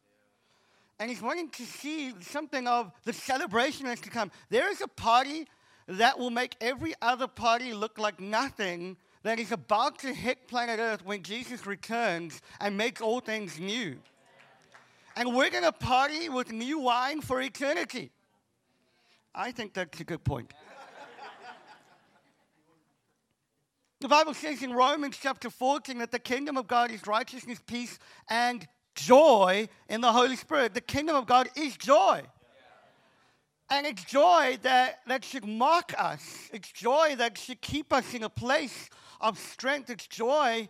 and 1.03 1.11
he's 1.11 1.21
wanting 1.21 1.49
to 1.51 1.65
see 1.65 2.15
something 2.21 2.69
of 2.69 2.93
the 3.03 3.13
celebration 3.13 3.87
that's 3.87 4.01
to 4.03 4.09
come. 4.09 4.31
There 4.51 4.71
is 4.71 4.81
a 4.81 4.87
party 4.87 5.49
that 5.89 6.17
will 6.17 6.31
make 6.31 6.55
every 6.61 6.95
other 7.03 7.27
party 7.27 7.75
look 7.75 7.99
like 7.99 8.21
nothing 8.21 8.97
that 9.25 9.41
is 9.41 9.51
about 9.51 9.99
to 10.01 10.15
hit 10.15 10.47
planet 10.47 10.79
Earth 10.79 11.05
when 11.05 11.25
Jesus 11.25 11.67
returns 11.67 12.41
and 12.61 12.77
makes 12.77 13.01
all 13.01 13.19
things 13.19 13.59
new. 13.59 13.99
And 15.17 15.35
we're 15.35 15.51
going 15.51 15.65
to 15.65 15.73
party 15.73 16.29
with 16.29 16.53
new 16.53 16.79
wine 16.79 17.21
for 17.21 17.41
eternity. 17.41 18.11
I 19.35 19.53
think 19.53 19.75
that's 19.75 20.01
a 20.01 20.05
good 20.05 20.25
point. 20.25 20.53
the 24.01 24.09
Bible 24.09 24.35
says 24.35 24.63
in 24.63 24.73
Romans 24.73 25.19
chapter 25.21 25.49
14 25.49 25.99
that 25.99 26.11
the 26.11 26.19
kingdom 26.19 26.57
of 26.57 26.67
God 26.67 26.91
is 26.91 27.07
righteousness, 27.07 27.61
peace, 27.67 27.99
and 28.29 28.67
joy 28.95 29.69
in 29.89 30.01
the 30.01 30.13
Holy 30.13 30.37
Spirit. 30.37 30.75
The 30.75 30.81
kingdom 30.81 31.17
of 31.17 31.27
God 31.27 31.49
is 31.57 31.77
joy. 31.77 32.23
And 33.71 33.87
it's 33.87 34.05
joy 34.05 34.59
that, 34.63 35.01
that 35.07 35.25
should 35.25 35.47
mark 35.47 35.95
us. 35.99 36.51
It's 36.53 36.71
joy 36.71 37.15
that 37.17 37.39
should 37.39 37.63
keep 37.63 37.93
us 37.93 38.13
in 38.13 38.23
a 38.23 38.29
place 38.29 38.91
of 39.21 39.39
strength. 39.39 39.89
It's 39.89 40.07
joy 40.07 40.69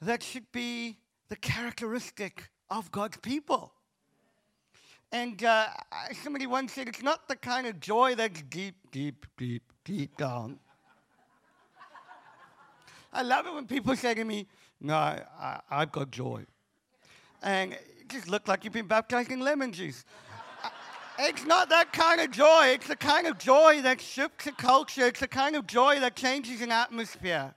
that 0.00 0.22
should 0.22 0.50
be 0.50 0.98
the 1.28 1.36
characteristic 1.36 2.48
of 2.70 2.90
God's 2.90 3.18
people. 3.18 3.74
And 5.10 5.42
uh, 5.42 5.68
somebody 6.22 6.46
once 6.46 6.72
said, 6.72 6.88
it's 6.88 7.02
not 7.02 7.28
the 7.28 7.36
kind 7.36 7.66
of 7.66 7.80
joy 7.80 8.14
that's 8.14 8.42
deep, 8.42 8.76
deep, 8.92 9.26
deep, 9.36 9.62
deep 9.84 10.16
down. 10.16 10.58
I 13.12 13.22
love 13.22 13.46
it 13.46 13.54
when 13.54 13.66
people 13.66 13.96
say 13.96 14.14
to 14.14 14.24
me, 14.24 14.46
No, 14.80 14.94
I, 14.94 15.60
have 15.70 15.92
got 15.92 16.10
joy 16.10 16.44
and 17.42 17.72
it 17.72 18.08
just 18.08 18.28
looked 18.28 18.48
like 18.48 18.64
you've 18.64 18.72
been 18.72 18.86
baptized 18.86 19.30
in 19.30 19.40
lemon 19.40 19.72
juice. 19.72 20.04
It's 21.20 21.44
not 21.44 21.68
that 21.70 21.92
kind 21.92 22.20
of 22.20 22.30
joy. 22.30 22.68
It's 22.74 22.86
the 22.86 22.94
kind 22.94 23.26
of 23.26 23.38
joy 23.38 23.82
that 23.82 24.00
shifts 24.00 24.46
a 24.46 24.52
culture. 24.52 25.06
It's 25.06 25.18
the 25.18 25.26
kind 25.26 25.56
of 25.56 25.66
joy 25.66 25.98
that 25.98 26.14
changes 26.14 26.60
an 26.60 26.70
atmosphere. 26.70 27.54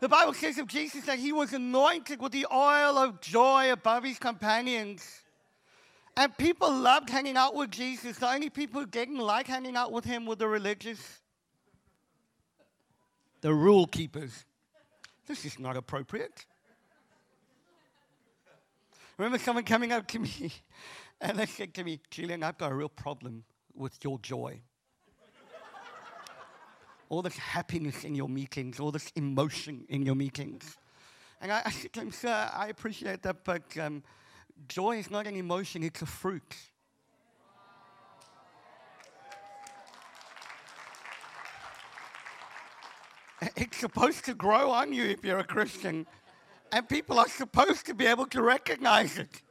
the 0.00 0.08
Bible 0.08 0.34
says 0.34 0.58
of 0.58 0.68
Jesus 0.68 1.04
that 1.06 1.18
he 1.18 1.32
was 1.32 1.52
anointed 1.52 2.20
with 2.20 2.30
the 2.30 2.46
oil 2.52 2.96
of 2.96 3.20
joy 3.20 3.72
above 3.72 4.04
his 4.04 4.20
companions. 4.20 5.23
And 6.16 6.36
people 6.36 6.72
loved 6.72 7.10
hanging 7.10 7.36
out 7.36 7.54
with 7.54 7.70
Jesus. 7.70 8.18
The 8.18 8.30
only 8.30 8.50
people 8.50 8.80
who 8.80 8.86
didn't 8.86 9.18
like 9.18 9.46
hanging 9.46 9.76
out 9.76 9.90
with 9.90 10.04
him 10.04 10.26
were 10.26 10.36
the 10.36 10.46
religious, 10.46 11.20
the 13.40 13.52
rule 13.52 13.86
keepers. 13.86 14.44
This 15.26 15.44
is 15.44 15.58
not 15.58 15.76
appropriate 15.76 16.46
remember 19.18 19.38
someone 19.38 19.64
coming 19.64 19.92
up 19.92 20.06
to 20.08 20.18
me 20.18 20.52
and 21.20 21.38
they 21.38 21.46
said 21.46 21.74
to 21.74 21.84
me, 21.84 22.00
Julian, 22.10 22.42
I've 22.42 22.58
got 22.58 22.72
a 22.72 22.74
real 22.74 22.88
problem 22.88 23.44
with 23.74 23.96
your 24.02 24.18
joy. 24.18 24.60
all 27.08 27.22
this 27.22 27.36
happiness 27.36 28.04
in 28.04 28.14
your 28.14 28.28
meetings, 28.28 28.80
all 28.80 28.90
this 28.90 29.12
emotion 29.14 29.84
in 29.88 30.04
your 30.04 30.14
meetings. 30.14 30.76
And 31.40 31.52
I, 31.52 31.62
I 31.64 31.70
said 31.70 31.92
to 31.94 32.00
him, 32.00 32.12
Sir, 32.12 32.50
I 32.52 32.68
appreciate 32.68 33.22
that, 33.22 33.44
but 33.44 33.62
um, 33.78 34.02
joy 34.68 34.98
is 34.98 35.10
not 35.10 35.26
an 35.26 35.36
emotion, 35.36 35.82
it's 35.82 36.02
a 36.02 36.06
fruit. 36.06 36.54
It's 43.56 43.76
supposed 43.76 44.24
to 44.24 44.34
grow 44.34 44.70
on 44.70 44.92
you 44.92 45.04
if 45.04 45.22
you're 45.22 45.38
a 45.38 45.44
Christian 45.44 46.06
and 46.72 46.88
people 46.88 47.18
are 47.18 47.28
supposed 47.28 47.84
to 47.86 47.94
be 47.94 48.06
able 48.06 48.26
to 48.26 48.42
recognize 48.42 49.18
it. 49.18 49.42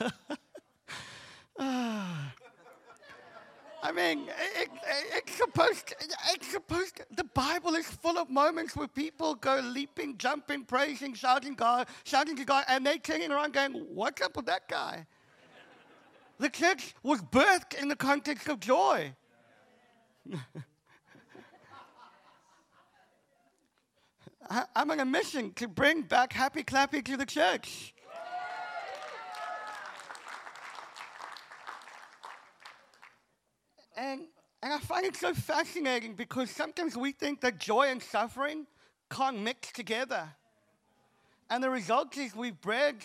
Ah. 1.56 2.34
I 3.84 3.92
mean, 3.92 4.20
it, 4.20 4.30
it, 4.62 4.70
it's 5.14 5.34
supposed 5.34 5.88
to, 5.88 5.94
it's 6.32 6.48
supposed 6.50 6.96
to, 6.96 7.04
the 7.14 7.24
Bible 7.24 7.74
is 7.74 7.84
full 7.84 8.16
of 8.16 8.30
moments 8.30 8.74
where 8.74 8.88
people 8.88 9.34
go 9.34 9.60
leaping, 9.62 10.16
jumping, 10.16 10.64
praising, 10.64 11.12
shouting 11.12 11.54
God, 11.54 11.86
shouting 12.04 12.34
to 12.36 12.46
God, 12.46 12.64
and 12.66 12.86
they're 12.86 12.96
turning 12.96 13.30
around 13.30 13.52
going, 13.52 13.72
what's 13.92 14.22
up 14.22 14.36
with 14.36 14.46
that 14.46 14.68
guy? 14.68 15.04
The 16.38 16.48
church 16.48 16.94
was 17.02 17.20
birthed 17.20 17.74
in 17.74 17.88
the 17.88 17.96
context 17.96 18.48
of 18.48 18.58
joy. 18.58 19.12
I'm 24.74 24.90
on 24.90 25.00
a 25.00 25.04
mission 25.04 25.52
to 25.54 25.68
bring 25.68 26.02
back 26.02 26.32
Happy 26.32 26.62
Clappy 26.62 27.04
to 27.04 27.18
the 27.18 27.26
church. 27.26 27.93
And, 33.96 34.22
and 34.62 34.72
I 34.72 34.78
find 34.78 35.06
it 35.06 35.16
so 35.16 35.34
fascinating 35.34 36.14
because 36.14 36.50
sometimes 36.50 36.96
we 36.96 37.12
think 37.12 37.40
that 37.42 37.58
joy 37.58 37.88
and 37.88 38.02
suffering 38.02 38.66
can't 39.10 39.40
mix 39.40 39.72
together. 39.72 40.28
And 41.50 41.62
the 41.62 41.70
result 41.70 42.16
is 42.16 42.34
we've 42.34 42.60
bred 42.60 42.96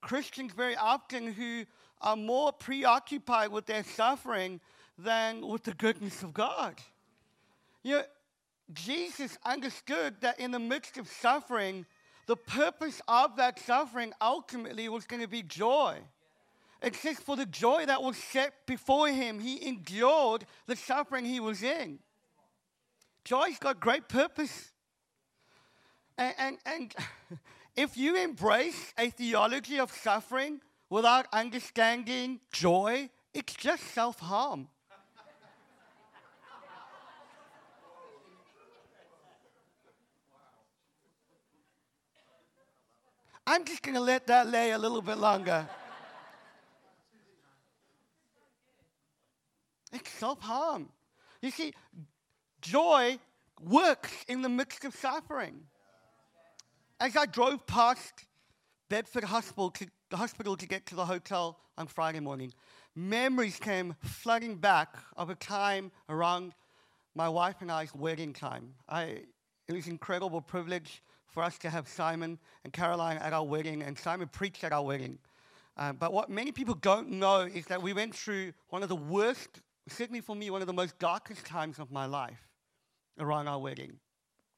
Christians 0.00 0.52
very 0.52 0.76
often 0.76 1.32
who 1.32 1.64
are 2.00 2.16
more 2.16 2.52
preoccupied 2.52 3.50
with 3.50 3.66
their 3.66 3.84
suffering 3.84 4.60
than 4.98 5.46
with 5.46 5.64
the 5.64 5.74
goodness 5.74 6.22
of 6.22 6.32
God. 6.32 6.74
You 7.82 7.98
know, 7.98 8.02
Jesus 8.72 9.38
understood 9.44 10.14
that 10.20 10.40
in 10.40 10.50
the 10.50 10.58
midst 10.58 10.96
of 10.98 11.08
suffering, 11.08 11.86
the 12.26 12.36
purpose 12.36 13.00
of 13.08 13.36
that 13.36 13.58
suffering 13.58 14.12
ultimately 14.20 14.88
was 14.88 15.06
going 15.06 15.22
to 15.22 15.28
be 15.28 15.42
joy. 15.42 15.98
It 16.82 16.96
says, 16.96 17.18
for 17.18 17.36
the 17.36 17.46
joy 17.46 17.86
that 17.86 18.02
was 18.02 18.16
set 18.16 18.66
before 18.66 19.08
him, 19.08 19.38
he 19.38 19.64
endured 19.64 20.44
the 20.66 20.74
suffering 20.74 21.24
he 21.24 21.38
was 21.38 21.62
in. 21.62 22.00
Joy's 23.24 23.58
got 23.58 23.78
great 23.78 24.08
purpose. 24.08 24.72
And, 26.18 26.34
and, 26.38 26.58
and 26.66 26.94
if 27.76 27.96
you 27.96 28.16
embrace 28.16 28.92
a 28.98 29.10
theology 29.10 29.78
of 29.78 29.92
suffering 29.92 30.60
without 30.90 31.26
understanding 31.32 32.40
joy, 32.52 33.08
it's 33.32 33.54
just 33.54 33.84
self 33.84 34.18
harm. 34.18 34.68
I'm 43.46 43.64
just 43.64 43.82
going 43.82 43.94
to 43.94 44.00
let 44.00 44.26
that 44.28 44.48
lay 44.48 44.70
a 44.70 44.78
little 44.78 45.02
bit 45.02 45.18
longer. 45.18 45.68
It's 49.92 50.10
self 50.10 50.40
harm. 50.40 50.88
You 51.40 51.50
see, 51.50 51.72
joy 52.60 53.18
works 53.60 54.12
in 54.28 54.42
the 54.42 54.48
midst 54.48 54.84
of 54.84 54.94
suffering. 54.94 55.60
As 57.00 57.16
I 57.16 57.26
drove 57.26 57.66
past 57.66 58.26
Bedford 58.88 59.24
Hospital 59.24 59.70
to, 59.70 59.86
the 60.10 60.16
hospital 60.16 60.56
to 60.56 60.66
get 60.66 60.86
to 60.86 60.94
the 60.94 61.04
hotel 61.04 61.58
on 61.76 61.86
Friday 61.86 62.20
morning, 62.20 62.52
memories 62.94 63.58
came 63.58 63.96
flooding 64.00 64.56
back 64.56 64.96
of 65.16 65.30
a 65.30 65.34
time 65.34 65.90
around 66.08 66.52
my 67.14 67.28
wife 67.28 67.56
and 67.60 67.70
I's 67.70 67.94
wedding 67.94 68.32
time. 68.32 68.74
I, 68.88 69.22
it 69.68 69.72
was 69.72 69.86
an 69.86 69.92
incredible 69.92 70.40
privilege 70.40 71.02
for 71.26 71.42
us 71.42 71.58
to 71.58 71.70
have 71.70 71.88
Simon 71.88 72.38
and 72.64 72.72
Caroline 72.72 73.16
at 73.18 73.32
our 73.32 73.44
wedding, 73.44 73.82
and 73.82 73.98
Simon 73.98 74.28
preached 74.28 74.64
at 74.64 74.72
our 74.72 74.84
wedding. 74.84 75.18
Um, 75.76 75.96
but 75.96 76.12
what 76.12 76.28
many 76.28 76.52
people 76.52 76.74
don't 76.74 77.10
know 77.10 77.40
is 77.40 77.66
that 77.66 77.82
we 77.82 77.92
went 77.92 78.14
through 78.14 78.52
one 78.68 78.82
of 78.82 78.88
the 78.88 78.96
worst, 78.96 79.60
certainly 79.88 80.20
for 80.20 80.36
me, 80.36 80.50
one 80.50 80.60
of 80.60 80.66
the 80.66 80.72
most 80.72 80.98
darkest 80.98 81.44
times 81.46 81.78
of 81.78 81.90
my 81.90 82.06
life 82.06 82.48
around 83.18 83.48
our 83.48 83.58
wedding. 83.58 83.98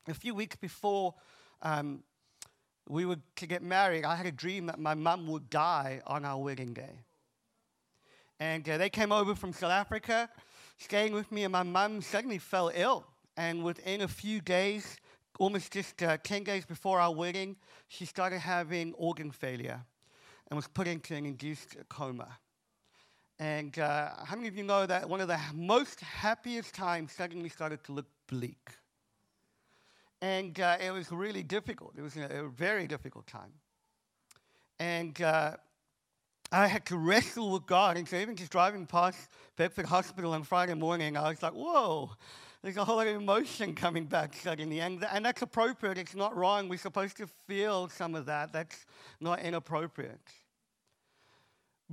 A 0.09 0.15
few 0.15 0.35
weeks 0.35 0.57
before 0.57 1.15
um, 1.63 2.03
we 2.89 3.07
were 3.07 3.17
to 3.37 3.47
get 3.47 3.63
married, 3.63 4.05
I 4.05 4.17
had 4.17 4.27
a 4.27 4.33
dream 4.33 4.67
that 4.67 4.79
my 4.79 4.95
mum 4.95 5.27
would 5.29 5.49
die 5.49 6.03
on 6.07 6.25
our 6.25 6.39
wedding 6.41 6.75
day. 6.75 7.05
And 8.39 8.69
uh, 8.69 8.77
they 8.79 8.91
came 8.91 9.13
over 9.13 9.35
from 9.35 9.53
South 9.53 9.71
Africa, 9.71 10.29
staying 10.79 11.15
with 11.15 11.31
me, 11.33 11.45
and 11.45 11.53
my 11.53 11.63
mum 11.63 12.03
suddenly 12.03 12.39
fell 12.39 12.71
ill. 12.75 13.07
And 13.37 13.65
within 13.65 14.03
a 14.03 14.09
few 14.09 14.41
days, 14.41 14.99
almost 15.39 15.73
just 15.73 16.03
uh, 16.03 16.19
10 16.23 16.45
days 16.45 16.65
before 16.67 17.01
our 17.01 17.15
wedding, 17.15 17.57
she 17.89 18.05
started 18.05 18.41
having 18.41 18.93
organ 18.95 19.31
failure 19.31 19.81
and 20.49 20.57
was 20.57 20.69
put 20.69 20.87
into 20.87 21.15
an 21.15 21.25
induced 21.25 21.77
coma. 21.89 22.39
And 23.39 23.79
uh, 23.79 24.11
how 24.25 24.37
many 24.37 24.49
of 24.49 24.57
you 24.57 24.63
know 24.63 24.87
that 24.87 25.09
one 25.09 25.21
of 25.21 25.29
the 25.29 25.41
most 25.53 26.01
happiest 26.01 26.75
times 26.75 27.13
suddenly 27.13 27.49
started 27.49 27.83
to 27.85 27.93
look 27.93 28.07
bleak? 28.29 28.71
And 30.23 30.59
uh, 30.61 30.77
it 30.81 30.91
was 30.91 31.11
really 31.11 31.43
difficult. 31.43 31.95
It 31.99 32.03
was 32.03 32.17
a, 32.17 32.45
a 32.45 32.49
very 32.49 32.87
difficult 32.87 33.27
time. 33.27 33.53
And 34.79 35.21
uh, 35.21 35.57
I 36.53 36.69
had 36.69 36.87
to 36.87 36.97
wrestle 36.97 37.51
with 37.51 37.67
God. 37.67 37.97
And 37.97 38.09
so 38.09 38.17
even 38.17 38.37
just 38.37 38.53
driving 38.53 38.87
past 38.87 39.29
Bedford 39.57 39.87
Hospital 39.87 40.33
on 40.33 40.45
Friday 40.45 40.75
morning, 40.75 41.17
I 41.17 41.29
was 41.29 41.43
like, 41.43 41.53
whoa, 41.53 42.13
there's 42.63 42.77
a 42.77 42.85
whole 42.85 42.97
lot 42.97 43.09
of 43.09 43.17
emotion 43.17 43.75
coming 43.75 44.07
back 44.07 44.35
suddenly. 44.35 44.81
And, 44.81 45.05
and 45.13 45.27
that's 45.27 45.43
appropriate. 45.43 45.99
It's 45.99 46.15
not 46.15 46.37
wrong. 46.37 46.69
We're 46.69 46.79
supposed 46.79 47.17
to 47.17 47.27
feel 47.47 47.89
some 47.89 48.15
of 48.15 48.27
that. 48.27 48.53
That's 48.53 48.87
not 49.21 49.41
inappropriate. 49.41 50.21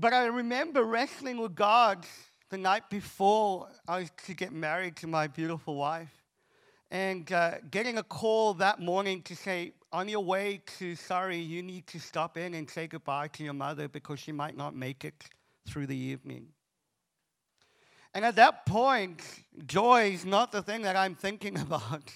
But 0.02 0.14
I 0.14 0.26
remember 0.26 0.84
wrestling 0.84 1.38
with 1.38 1.54
God 1.54 2.08
the 2.50 2.58
night 2.58 2.90
before 2.90 3.68
I 3.88 4.00
was 4.00 4.10
to 4.26 4.34
get 4.34 4.52
married 4.52 4.96
to 4.96 5.08
my 5.08 5.28
beautiful 5.28 5.76
wife. 5.76 6.10
And 6.90 7.32
uh, 7.32 7.60
getting 7.70 8.00
a 8.00 8.04
call 8.04 8.56
that 8.56 8.80
morning 8.80 9.22
to 9.22 9.36
say, 9.36 9.74
on 9.94 10.10
your 10.10 10.24
way 10.24 10.64
to 10.80 10.96
Surrey, 10.96 11.38
you 11.38 11.62
need 11.62 11.86
to 11.86 12.00
stop 12.00 12.36
in 12.36 12.56
and 12.56 12.68
say 12.68 12.88
goodbye 12.88 13.28
to 13.28 13.44
your 13.44 13.54
mother 13.54 13.88
because 13.88 14.20
she 14.20 14.32
might 14.32 14.58
not 14.58 14.76
make 14.76 15.06
it 15.06 15.24
through 15.68 15.86
the 15.86 15.96
evening. 15.96 16.48
And 18.16 18.26
at 18.26 18.36
that 18.38 18.66
point, 18.66 19.22
joy 19.68 20.14
is 20.14 20.26
not 20.26 20.52
the 20.52 20.64
thing 20.64 20.82
that 20.82 20.96
I'm 20.96 21.14
thinking 21.14 21.60
about. 21.62 22.12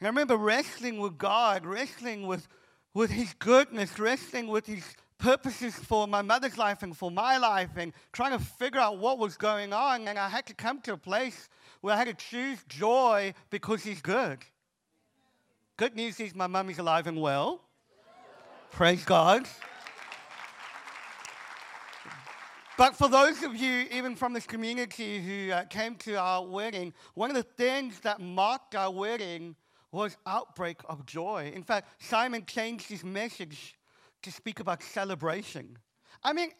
And 0.00 0.04
I 0.04 0.06
remember 0.06 0.38
wrestling 0.38 1.00
with 1.00 1.18
God, 1.18 1.66
wrestling 1.66 2.26
with, 2.26 2.48
with 2.94 3.10
His 3.10 3.34
goodness, 3.34 3.98
wrestling 3.98 4.46
with 4.46 4.64
His 4.64 4.84
purposes 5.22 5.76
for 5.76 6.08
my 6.08 6.20
mother's 6.20 6.58
life 6.58 6.82
and 6.82 6.96
for 6.96 7.08
my 7.08 7.36
life 7.36 7.70
and 7.76 7.92
trying 8.12 8.36
to 8.36 8.44
figure 8.44 8.80
out 8.80 8.98
what 8.98 9.18
was 9.18 9.36
going 9.36 9.72
on. 9.72 10.08
And 10.08 10.18
I 10.18 10.28
had 10.28 10.46
to 10.46 10.54
come 10.54 10.80
to 10.80 10.94
a 10.94 10.96
place 10.96 11.48
where 11.80 11.94
I 11.94 11.96
had 11.96 12.08
to 12.08 12.14
choose 12.14 12.58
joy 12.68 13.32
because 13.48 13.84
he's 13.84 14.02
good. 14.02 14.38
Good 15.76 15.94
news 15.94 16.18
is 16.18 16.34
my 16.34 16.48
mum 16.48 16.70
is 16.70 16.80
alive 16.80 17.06
and 17.06 17.20
well. 17.20 17.62
Praise 18.72 19.04
God. 19.04 19.46
But 22.76 22.96
for 22.96 23.08
those 23.08 23.44
of 23.44 23.54
you, 23.54 23.86
even 23.92 24.16
from 24.16 24.32
this 24.32 24.46
community 24.46 25.22
who 25.22 25.52
uh, 25.52 25.64
came 25.66 25.94
to 25.96 26.14
our 26.16 26.44
wedding, 26.44 26.92
one 27.14 27.30
of 27.30 27.36
the 27.36 27.44
things 27.44 28.00
that 28.00 28.20
marked 28.20 28.74
our 28.74 28.90
wedding 28.90 29.54
was 29.92 30.16
outbreak 30.26 30.78
of 30.88 31.06
joy. 31.06 31.52
In 31.54 31.62
fact, 31.62 32.02
Simon 32.02 32.44
changed 32.44 32.88
his 32.88 33.04
message 33.04 33.76
to 34.22 34.32
speak 34.32 34.60
about 34.60 34.82
celebration. 34.82 35.78
I 36.22 36.32
mean, 36.32 36.50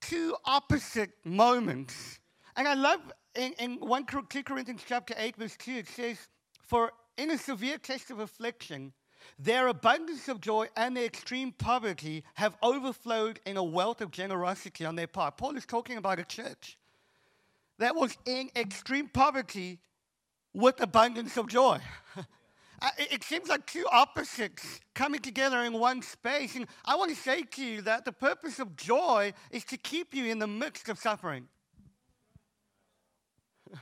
two 0.00 0.36
opposite 0.44 1.10
moments. 1.24 2.20
And 2.56 2.68
I 2.68 2.74
love 2.74 3.00
in, 3.34 3.52
in 3.54 3.76
1 3.80 4.04
Corinthians 4.04 4.82
chapter 4.86 5.14
8, 5.16 5.36
verse 5.36 5.56
2, 5.56 5.72
it 5.72 5.88
says, 5.88 6.28
For 6.62 6.92
in 7.16 7.30
a 7.30 7.38
severe 7.38 7.78
test 7.78 8.10
of 8.10 8.18
affliction, 8.18 8.92
their 9.38 9.68
abundance 9.68 10.28
of 10.28 10.40
joy 10.40 10.66
and 10.76 10.96
their 10.96 11.04
extreme 11.04 11.52
poverty 11.52 12.24
have 12.34 12.56
overflowed 12.62 13.40
in 13.46 13.56
a 13.56 13.62
wealth 13.62 14.00
of 14.00 14.10
generosity 14.10 14.84
on 14.84 14.96
their 14.96 15.06
part. 15.06 15.36
Paul 15.36 15.56
is 15.56 15.64
talking 15.64 15.96
about 15.96 16.18
a 16.18 16.24
church 16.24 16.76
that 17.78 17.94
was 17.94 18.16
in 18.26 18.50
extreme 18.56 19.08
poverty 19.08 19.78
with 20.52 20.80
abundance 20.80 21.36
of 21.36 21.48
joy. 21.48 21.78
it 22.98 23.22
seems 23.22 23.48
like 23.48 23.66
two 23.66 23.86
opposites 23.90 24.80
coming 24.94 25.20
together 25.20 25.58
in 25.58 25.72
one 25.74 26.02
space. 26.02 26.56
And 26.56 26.66
I 26.84 26.96
want 26.96 27.10
to 27.10 27.16
say 27.16 27.42
to 27.42 27.64
you 27.64 27.82
that 27.82 28.04
the 28.04 28.12
purpose 28.12 28.58
of 28.58 28.76
joy 28.76 29.34
is 29.50 29.64
to 29.66 29.76
keep 29.76 30.14
you 30.14 30.26
in 30.26 30.38
the 30.38 30.46
midst 30.46 30.88
of 30.88 30.98
suffering. 30.98 31.48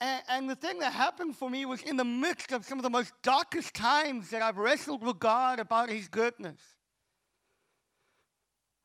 And, 0.00 0.22
and, 0.28 0.50
the 0.50 0.56
thing 0.56 0.80
that 0.80 0.92
happened 0.92 1.36
for 1.36 1.48
me 1.48 1.64
was 1.64 1.80
in 1.82 1.96
the 1.96 2.04
midst 2.04 2.50
of 2.50 2.64
some 2.64 2.76
of 2.76 2.82
the 2.82 2.90
most 2.90 3.12
darkest 3.22 3.72
times 3.72 4.30
that 4.30 4.42
I've 4.42 4.56
wrestled 4.56 5.00
with 5.00 5.20
God 5.20 5.60
about 5.60 5.90
His 5.90 6.08
goodness. 6.08 6.58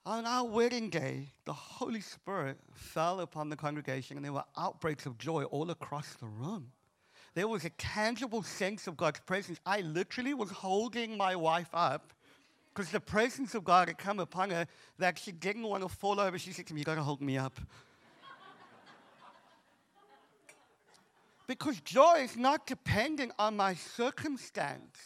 On 0.06 0.28
our 0.28 0.46
wedding 0.46 0.92
day, 0.92 1.30
the 1.46 1.54
Holy 1.54 2.02
Spirit 2.02 2.60
fell 2.72 3.20
upon 3.20 3.50
the 3.50 3.56
congregation, 3.56 4.16
and 4.16 4.24
there 4.24 4.32
were 4.32 4.44
outbreaks 4.56 5.08
of 5.08 5.18
joy 5.18 5.46
all 5.46 5.72
across 5.72 6.14
the 6.14 6.28
room 6.28 6.72
there 7.38 7.48
was 7.48 7.66
a 7.66 7.70
tangible 7.70 8.42
sense 8.42 8.88
of 8.88 8.98
God's 8.98 9.20
presence. 9.20 9.60
I 9.64 9.82
literally 9.82 10.34
was 10.34 10.50
holding 10.50 11.16
my 11.16 11.36
wife 11.36 11.70
up 11.72 12.12
because 12.74 12.90
the 12.90 13.00
presence 13.00 13.54
of 13.54 13.64
God 13.64 13.90
had 13.90 14.00
come 14.00 14.18
upon 14.20 14.50
her 14.50 14.66
that 14.98 15.20
she 15.20 15.32
didn't 15.32 15.62
want 15.62 15.84
to 15.84 15.88
fall 15.88 16.20
over. 16.20 16.40
She 16.40 16.52
said 16.52 16.66
to 16.66 16.74
me, 16.74 16.82
You 16.82 16.86
got 16.86 16.96
to 16.96 17.04
hold 17.04 17.22
me 17.22 17.38
up. 17.38 17.60
because 21.46 21.80
joy 21.82 22.22
is 22.24 22.36
not 22.36 22.66
dependent 22.66 23.34
on 23.38 23.56
my 23.56 23.76
circumstance. 23.76 24.98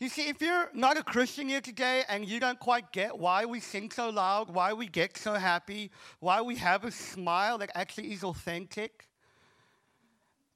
You 0.00 0.08
see, 0.08 0.30
if 0.30 0.40
you're 0.40 0.70
not 0.72 0.96
a 0.96 1.02
Christian 1.02 1.50
here 1.50 1.60
today 1.60 2.04
and 2.08 2.26
you 2.26 2.40
don't 2.40 2.58
quite 2.58 2.92
get 2.92 3.18
why 3.18 3.44
we 3.44 3.60
sing 3.60 3.90
so 3.90 4.08
loud, 4.08 4.48
why 4.48 4.72
we 4.72 4.86
get 4.86 5.18
so 5.18 5.34
happy, 5.34 5.90
why 6.20 6.40
we 6.40 6.56
have 6.56 6.84
a 6.86 6.90
smile 6.90 7.58
that 7.58 7.70
actually 7.74 8.10
is 8.10 8.24
authentic, 8.24 9.07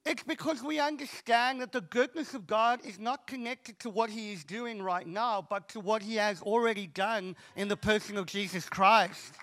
it's 0.05 0.23
because 0.23 0.61
we 0.61 0.79
understand 0.79 1.61
that 1.61 1.71
the 1.71 1.81
goodness 1.81 2.33
of 2.33 2.45
God 2.45 2.81
is 2.85 2.99
not 2.99 3.25
connected 3.25 3.79
to 3.79 3.89
what 3.89 4.09
He 4.09 4.33
is 4.33 4.43
doing 4.43 4.81
right 4.81 5.07
now, 5.07 5.45
but 5.49 5.69
to 5.69 5.79
what 5.79 6.01
He 6.01 6.15
has 6.15 6.41
already 6.41 6.87
done 6.87 7.35
in 7.55 7.69
the 7.69 7.77
person 7.77 8.17
of 8.17 8.25
Jesus 8.25 8.67
Christ. 8.67 9.33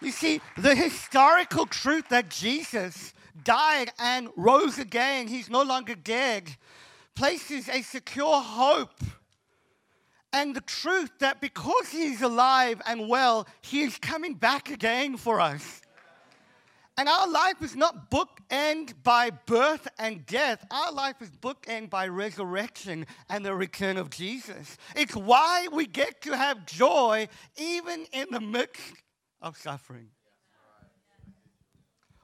You 0.00 0.10
see, 0.10 0.40
the 0.56 0.74
historical 0.74 1.66
truth 1.66 2.08
that 2.08 2.30
Jesus 2.30 3.14
died 3.44 3.92
and 3.98 4.28
rose 4.36 4.78
again, 4.78 5.28
He's 5.28 5.48
no 5.48 5.62
longer 5.62 5.94
dead, 5.94 6.56
places 7.14 7.68
a 7.68 7.82
secure 7.82 8.40
hope. 8.40 9.00
And 10.32 10.56
the 10.56 10.62
truth 10.62 11.12
that 11.20 11.40
because 11.40 11.90
He's 11.90 12.22
alive 12.22 12.82
and 12.86 13.08
well, 13.08 13.46
He 13.62 13.82
is 13.82 13.98
coming 13.98 14.34
back 14.34 14.68
again 14.68 15.16
for 15.16 15.40
us. 15.40 15.80
And 16.96 17.08
our 17.08 17.28
life 17.28 17.60
is 17.60 17.74
not 17.74 18.08
bookend 18.10 18.94
by 19.02 19.30
birth 19.30 19.88
and 19.98 20.24
death. 20.26 20.64
Our 20.70 20.92
life 20.92 21.20
is 21.20 21.30
bookend 21.30 21.90
by 21.90 22.06
resurrection 22.06 23.06
and 23.28 23.44
the 23.44 23.54
return 23.54 23.96
of 23.96 24.10
Jesus. 24.10 24.76
It's 24.94 25.16
why 25.16 25.66
we 25.72 25.86
get 25.86 26.22
to 26.22 26.36
have 26.36 26.66
joy 26.66 27.28
even 27.56 28.06
in 28.12 28.28
the 28.30 28.40
midst 28.40 28.94
of 29.42 29.56
suffering. 29.56 30.10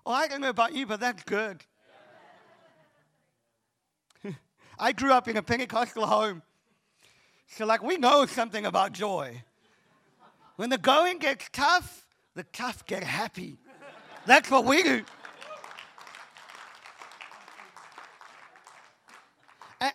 Oh, 0.06 0.12
I 0.12 0.28
don't 0.28 0.40
know 0.40 0.50
about 0.50 0.72
you, 0.72 0.86
but 0.86 1.00
that's 1.00 1.24
good. 1.24 1.64
I 4.78 4.92
grew 4.92 5.12
up 5.12 5.26
in 5.26 5.36
a 5.36 5.42
Pentecostal 5.42 6.06
home. 6.06 6.42
So, 7.48 7.66
like, 7.66 7.82
we 7.82 7.96
know 7.96 8.24
something 8.26 8.64
about 8.64 8.92
joy. 8.92 9.42
When 10.54 10.70
the 10.70 10.78
going 10.78 11.18
gets 11.18 11.48
tough, 11.52 12.06
the 12.36 12.44
tough 12.44 12.86
get 12.86 13.02
happy. 13.02 13.58
That's 14.26 14.50
what 14.50 14.64
we 14.64 14.82
do. 14.82 15.04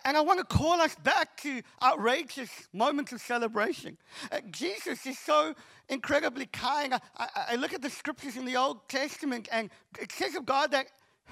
And, 0.04 0.16
I 0.16 0.20
want 0.20 0.40
to 0.40 0.44
call 0.44 0.80
us 0.80 0.96
back 0.96 1.36
to 1.42 1.62
outrageous 1.80 2.50
moments 2.72 3.12
of 3.12 3.20
celebration. 3.20 3.96
Uh, 4.32 4.40
Jesus 4.50 5.06
is 5.06 5.16
so 5.16 5.54
incredibly 5.88 6.46
kind. 6.46 6.94
I, 7.16 7.28
I 7.50 7.54
look 7.54 7.72
at 7.72 7.82
the 7.82 7.90
scriptures 7.90 8.36
in 8.36 8.46
the 8.46 8.56
Old 8.56 8.88
Testament, 8.88 9.48
and 9.52 9.70
it 10.00 10.10
says 10.10 10.34
of 10.34 10.44
God 10.44 10.72
that 10.72 10.86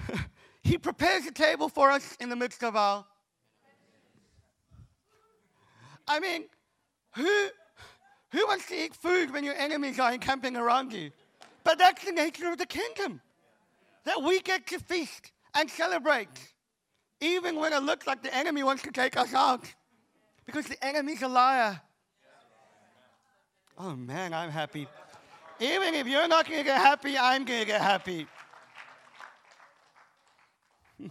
He 0.65 0.79
prepares 0.79 1.27
a 1.27 1.31
table 1.31 1.69
for 1.69 1.91
us 1.91 2.17
in 2.19 2.29
the 2.29 2.35
midst 2.35 2.63
of 2.63 2.75
our. 2.75 3.05
I 6.07 6.19
mean, 6.19 6.45
who, 7.13 7.47
who 8.31 8.47
wants 8.47 8.65
to 8.69 8.75
eat 8.75 8.95
food 8.95 9.31
when 9.31 9.43
your 9.43 9.53
enemies 9.53 9.99
are 9.99 10.11
encamping 10.11 10.57
around 10.57 10.91
you? 10.91 11.11
But 11.65 11.79
that's 11.79 12.05
the 12.05 12.11
nature 12.11 12.49
of 12.49 12.59
the 12.59 12.67
kingdom 12.67 13.19
that 14.05 14.21
we 14.21 14.39
get 14.39 14.67
to 14.67 14.79
feast 14.79 15.31
and 15.55 15.69
celebrate, 15.69 16.29
even 17.19 17.55
when 17.55 17.73
it 17.73 17.81
looks 17.81 18.05
like 18.05 18.21
the 18.21 18.33
enemy 18.33 18.61
wants 18.61 18.83
to 18.83 18.91
take 18.91 19.17
us 19.17 19.33
out, 19.33 19.65
because 20.45 20.67
the 20.67 20.85
enemy's 20.85 21.23
a 21.23 21.27
liar. 21.27 21.81
Oh 23.79 23.95
man, 23.95 24.31
I'm 24.33 24.51
happy. 24.51 24.87
Even 25.59 25.95
if 25.95 26.05
you're 26.05 26.27
not 26.27 26.47
going 26.47 26.59
to 26.59 26.63
get 26.63 26.77
happy, 26.77 27.17
I'm 27.17 27.45
going 27.45 27.61
to 27.61 27.65
get 27.65 27.81
happy. 27.81 28.27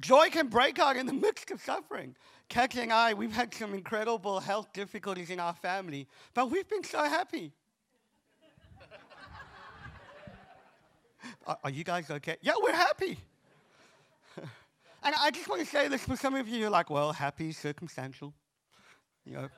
Joy 0.00 0.28
can 0.28 0.48
break 0.48 0.78
out 0.78 0.96
in 0.96 1.06
the 1.06 1.14
midst 1.14 1.50
of 1.50 1.62
suffering. 1.62 2.14
Kathy 2.50 2.80
and 2.80 2.92
I, 2.92 3.14
we've 3.14 3.32
had 3.32 3.54
some 3.54 3.72
incredible 3.72 4.38
health 4.38 4.70
difficulties 4.74 5.30
in 5.30 5.40
our 5.40 5.54
family, 5.54 6.06
but 6.34 6.50
we've 6.50 6.68
been 6.68 6.84
so 6.84 7.02
happy. 7.04 7.52
Are, 11.46 11.70
you 11.70 11.84
guys 11.84 12.10
okay? 12.10 12.36
Yeah, 12.42 12.54
we're 12.60 12.72
happy. 12.72 13.18
and 14.36 15.14
I 15.20 15.30
just 15.30 15.48
want 15.48 15.62
to 15.62 15.66
say 15.66 15.88
this 15.88 16.04
for 16.04 16.16
some 16.16 16.34
of 16.34 16.48
you, 16.48 16.58
you're 16.58 16.70
like, 16.70 16.90
well, 16.90 17.12
happy 17.12 17.50
is 17.50 17.56
circumstantial. 17.56 18.34
You 19.24 19.32
know, 19.34 19.48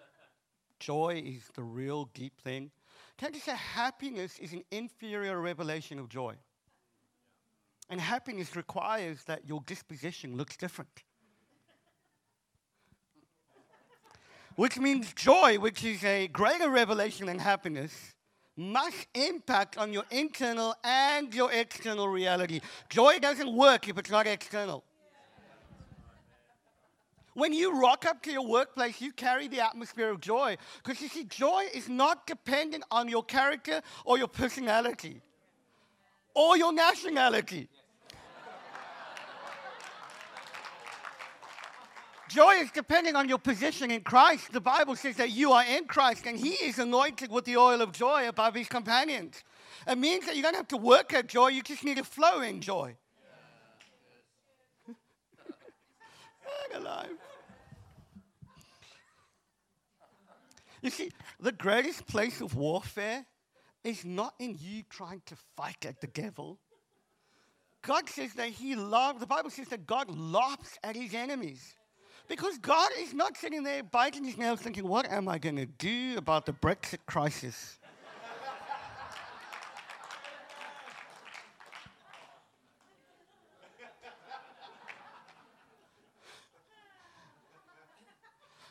joy 0.80 1.22
is 1.24 1.42
the 1.54 1.62
real 1.62 2.08
deep 2.14 2.40
thing. 2.40 2.70
Can 3.16 3.28
I 3.28 3.30
just 3.32 3.46
say 3.46 3.56
happiness 3.56 4.38
is 4.38 4.52
an 4.52 4.62
inferior 4.70 5.40
revelation 5.40 5.98
of 5.98 6.08
joy? 6.08 6.34
And 7.90 8.00
happiness 8.00 8.54
requires 8.54 9.24
that 9.24 9.48
your 9.48 9.62
disposition 9.66 10.36
looks 10.36 10.56
different. 10.56 11.02
which 14.58 14.76
means 14.76 15.14
joy, 15.14 15.56
which 15.60 15.84
is 15.84 16.02
a 16.02 16.26
greater 16.26 16.68
revelation 16.68 17.26
than 17.26 17.38
happiness, 17.38 18.16
must 18.58 19.06
impact 19.14 19.78
on 19.78 19.92
your 19.92 20.04
internal 20.10 20.74
and 20.82 21.32
your 21.32 21.50
external 21.52 22.08
reality. 22.08 22.60
Joy 22.90 23.20
doesn't 23.20 23.52
work 23.54 23.88
if 23.88 23.96
it's 23.96 24.10
not 24.10 24.26
external. 24.26 24.84
When 27.34 27.52
you 27.52 27.80
rock 27.80 28.04
up 28.04 28.20
to 28.24 28.32
your 28.32 28.44
workplace, 28.44 29.00
you 29.00 29.12
carry 29.12 29.46
the 29.46 29.64
atmosphere 29.64 30.10
of 30.10 30.20
joy. 30.20 30.56
Because 30.82 31.00
you 31.00 31.08
see, 31.08 31.22
joy 31.22 31.66
is 31.72 31.88
not 31.88 32.26
dependent 32.26 32.82
on 32.90 33.08
your 33.08 33.22
character 33.22 33.80
or 34.04 34.18
your 34.18 34.26
personality 34.26 35.22
or 36.34 36.56
your 36.56 36.72
nationality. 36.72 37.68
Joy 42.28 42.56
is 42.60 42.70
depending 42.70 43.16
on 43.16 43.28
your 43.28 43.38
position 43.38 43.90
in 43.90 44.02
Christ. 44.02 44.52
The 44.52 44.60
Bible 44.60 44.96
says 44.96 45.16
that 45.16 45.30
you 45.30 45.52
are 45.52 45.64
in 45.64 45.86
Christ 45.86 46.26
and 46.26 46.38
He 46.38 46.50
is 46.50 46.78
anointed 46.78 47.30
with 47.30 47.44
the 47.44 47.56
oil 47.56 47.80
of 47.80 47.92
joy 47.92 48.28
above 48.28 48.54
His 48.54 48.68
companions. 48.68 49.42
It 49.86 49.96
means 49.96 50.26
that 50.26 50.36
you 50.36 50.42
don't 50.42 50.56
have 50.56 50.68
to 50.68 50.76
work 50.76 51.14
at 51.14 51.26
joy, 51.26 51.48
you 51.48 51.62
just 51.62 51.84
need 51.84 51.96
to 51.96 52.04
flow 52.04 52.42
in 52.42 52.60
joy. 52.60 52.96
alive. 56.74 57.16
You 60.82 60.90
see, 60.90 61.10
the 61.40 61.52
greatest 61.52 62.06
place 62.06 62.40
of 62.40 62.54
warfare 62.54 63.26
is 63.82 64.04
not 64.04 64.34
in 64.38 64.56
you 64.60 64.82
trying 64.88 65.22
to 65.26 65.34
fight 65.56 65.84
at 65.86 66.00
the 66.00 66.06
devil. 66.06 66.58
God 67.82 68.08
says 68.08 68.34
that 68.34 68.48
He 68.48 68.76
loves, 68.76 69.20
the 69.20 69.26
Bible 69.26 69.50
says 69.50 69.68
that 69.68 69.86
God 69.86 70.10
laughs 70.10 70.78
at 70.84 70.94
His 70.94 71.14
enemies. 71.14 71.74
Because 72.28 72.58
God 72.58 72.90
is 72.98 73.14
not 73.14 73.36
sitting 73.38 73.62
there 73.62 73.82
biting 73.82 74.22
his 74.22 74.36
nails 74.36 74.60
thinking, 74.60 74.86
what 74.86 75.10
am 75.10 75.28
I 75.28 75.38
going 75.38 75.56
to 75.56 75.64
do 75.64 76.16
about 76.18 76.44
the 76.44 76.52
Brexit 76.52 76.98
crisis? 77.06 77.78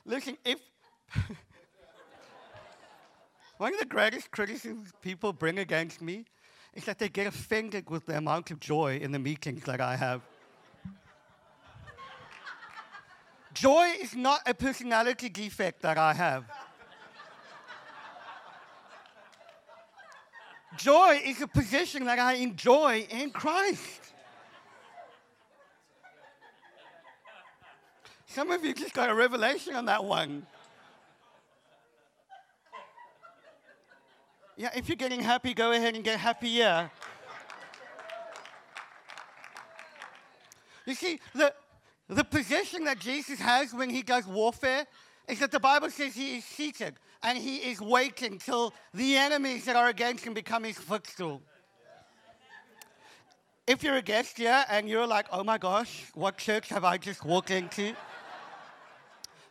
Listen, 0.06 0.38
if 0.46 0.60
one 3.58 3.74
of 3.74 3.80
the 3.80 3.86
greatest 3.86 4.32
criticisms 4.32 4.94
people 5.02 5.34
bring 5.34 5.60
against 5.60 6.02
me 6.02 6.24
is 6.74 6.86
that 6.86 6.98
they 6.98 7.10
get 7.10 7.28
offended 7.28 7.90
with 7.90 8.06
the 8.06 8.18
amount 8.18 8.52
of 8.52 8.62
joy 8.62 9.00
in 9.02 9.12
the 9.12 9.20
meetings 9.20 9.64
that 9.64 9.82
I 9.82 9.98
have. 9.98 10.22
Joy 13.60 13.94
is 14.00 14.16
not 14.16 14.42
a 14.46 14.54
personality 14.54 15.30
defect 15.30 15.82
that 15.82 15.98
I 15.98 16.14
have. 16.14 16.46
Joy 20.78 21.22
is 21.26 21.42
a 21.42 21.48
position 21.48 22.06
that 22.06 22.20
I 22.20 22.36
enjoy 22.36 23.08
in 23.10 23.32
Christ. 23.32 24.14
Some 28.28 28.52
of 28.52 28.64
you 28.64 28.76
just 28.76 28.94
got 28.94 29.10
a 29.10 29.16
revelation 29.16 29.74
on 29.74 29.86
that 29.86 30.04
one. 30.04 30.46
Yeah, 34.56 34.70
if 34.76 34.88
you're 34.88 34.96
getting 34.96 35.22
happy, 35.22 35.56
go 35.56 35.72
ahead 35.72 35.96
and 35.96 36.04
get 36.04 36.20
happy, 36.20 36.50
yeah. 36.50 36.90
You 40.86 40.94
see, 40.94 41.20
the, 41.34 41.54
the 42.10 42.24
position 42.24 42.86
that 42.86 43.00
Jesus 43.00 43.40
has 43.40 43.74
when 43.74 43.90
he 43.90 44.02
does 44.02 44.26
warfare 44.26 44.86
is 45.28 45.40
that 45.40 45.52
the 45.52 45.60
Bible 45.60 45.90
says 45.90 46.16
he 46.16 46.38
is 46.38 46.46
seated 46.46 46.96
and 47.22 47.38
he 47.38 47.58
is 47.58 47.82
waiting 47.82 48.40
till 48.40 48.74
the 48.94 49.18
enemies 49.18 49.66
that 49.66 49.76
are 49.76 49.90
against 49.90 50.24
him 50.24 50.34
become 50.34 50.64
his 50.64 50.78
footstool. 50.78 51.42
If 53.66 53.84
you're 53.84 53.98
a 53.98 54.02
guest 54.02 54.38
here 54.38 54.64
and 54.70 54.88
you're 54.88 55.06
like, 55.06 55.26
oh 55.32 55.44
my 55.44 55.58
gosh, 55.58 56.06
what 56.14 56.38
church 56.38 56.70
have 56.70 56.86
I 56.86 56.98
just 56.98 57.26
walked 57.26 57.52
into? 57.52 57.94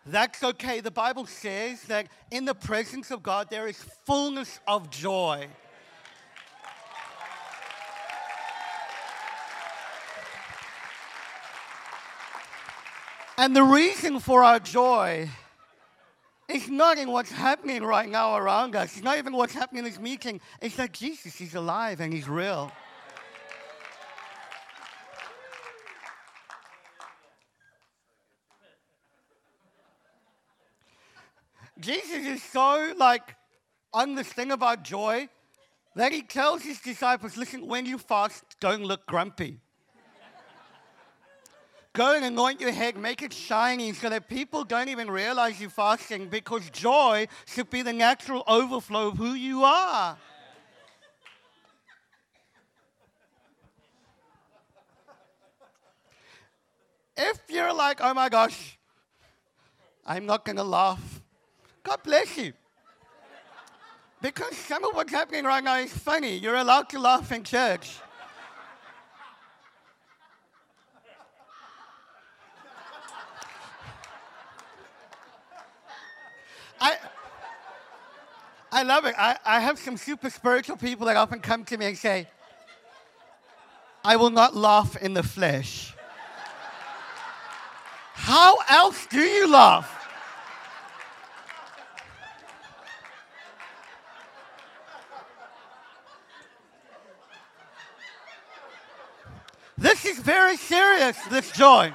That's 0.07 0.43
okay. 0.43 0.81
The 0.81 0.91
Bible 0.91 1.27
says 1.27 1.83
that 1.83 2.07
in 2.31 2.47
the 2.47 2.55
presence 2.55 3.11
of 3.11 3.23
God 3.23 3.49
there 3.51 3.67
is 3.67 3.77
fullness 4.07 4.61
of 4.67 4.89
joy. 4.89 5.49
And 13.39 13.55
the 13.55 13.63
reason 13.63 14.19
for 14.19 14.43
our 14.43 14.59
joy 14.59 15.29
is 16.49 16.71
not 16.71 16.97
in 16.97 17.11
what's 17.11 17.31
happening 17.31 17.83
right 17.83 18.09
now 18.09 18.37
around 18.37 18.75
us. 18.75 18.95
It's 18.95 19.03
not 19.03 19.19
even 19.19 19.35
what's 19.35 19.53
happening 19.53 19.81
in 19.81 19.85
this 19.85 20.01
meeting. 20.01 20.41
It's 20.63 20.77
that 20.77 20.93
Jesus 20.93 21.39
is 21.41 21.55
alive 21.55 22.01
and 22.01 22.13
he's 22.13 22.29
real. 22.29 22.73
Jesus 31.79 32.25
is 32.27 32.43
so 32.43 32.95
like 32.97 33.37
on 33.93 34.15
this 34.15 34.29
thing 34.29 34.51
about 34.51 34.83
joy 34.83 35.29
that 35.95 36.11
he 36.11 36.23
tells 36.23 36.63
his 36.63 36.81
disciples, 36.81 37.37
listen, 37.37 37.67
when 37.67 37.85
you 37.85 37.99
fast, 37.99 38.45
don't 38.61 38.83
look 38.85 39.07
grumpy. 39.07 39.61
Go 41.97 42.15
and 42.15 42.27
anoint 42.27 42.61
your 42.61 42.73
head, 42.73 42.99
make 42.99 43.23
it 43.23 43.33
shiny 43.33 43.95
so 43.95 44.11
that 44.11 44.29
people 44.29 44.65
don't 44.65 44.91
even 44.91 45.11
realize 45.11 45.59
you're 45.59 45.71
fasting 45.71 46.29
because 46.29 46.69
joy 46.69 47.27
should 47.47 47.71
be 47.71 47.81
the 47.81 47.93
natural 47.95 48.45
overflow 48.47 49.09
of 49.09 49.17
who 49.17 49.33
you 49.33 49.65
are. 49.65 50.19
If 57.17 57.41
you're 57.49 57.73
like, 57.73 58.01
oh 58.03 58.13
my 58.13 58.29
gosh, 58.29 58.77
I'm 60.07 60.27
not 60.27 60.45
going 60.45 60.57
to 60.57 60.65
laugh, 60.65 61.23
God 61.83 62.03
bless 62.03 62.37
you. 62.37 62.53
Because 64.21 64.55
some 64.55 64.85
of 64.85 64.95
what's 64.95 65.13
happening 65.13 65.45
right 65.45 65.65
now 65.65 65.79
is 65.79 65.97
funny. 65.97 66.37
You're 66.37 66.57
allowed 66.57 66.91
to 66.91 66.99
laugh 66.99 67.33
in 67.33 67.43
church. 67.43 68.01
I, 76.81 76.97
I 78.73 78.83
love 78.83 79.07
it. 79.07 79.15
I, 79.19 79.37
I 79.45 79.61
have 79.61 79.79
some 79.79 79.97
super 79.97 80.31
spiritual 80.31 80.77
people 80.77 81.07
that 81.07 81.17
often 81.17 81.41
come 81.41 81.65
to 81.67 81.77
me 81.77 81.87
and 81.87 81.99
say, 81.99 82.29
I 84.05 84.17
will 84.17 84.31
not 84.31 84.55
laugh 84.55 84.97
in 84.97 85.15
the 85.15 85.23
flesh. 85.23 85.95
How 88.15 88.59
else 88.69 89.07
do 89.07 89.21
you 89.21 89.51
laugh? 89.51 89.93
This 99.79 100.05
is 100.07 100.19
very 100.19 100.57
serious, 100.57 101.17
this 101.27 101.51
joy. 101.53 101.93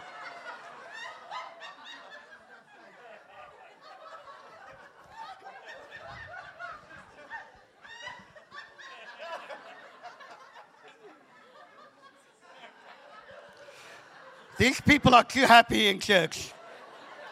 These 14.62 14.80
people 14.82 15.16
are 15.16 15.24
too 15.24 15.48
happy 15.48 15.88
in 15.88 15.98
church. 16.00 16.54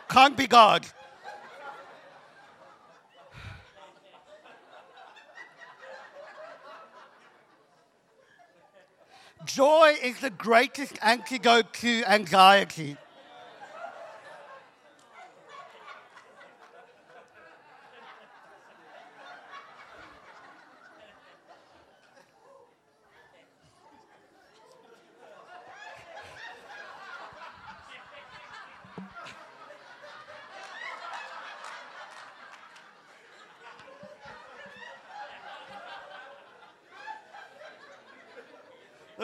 Can't 0.10 0.36
be 0.36 0.48
God. 0.48 0.84
Joy 9.46 9.94
is 10.02 10.20
the 10.22 10.32
greatest 10.32 10.98
antidote 11.04 11.72
to 11.72 12.04
anxiety. 12.06 12.98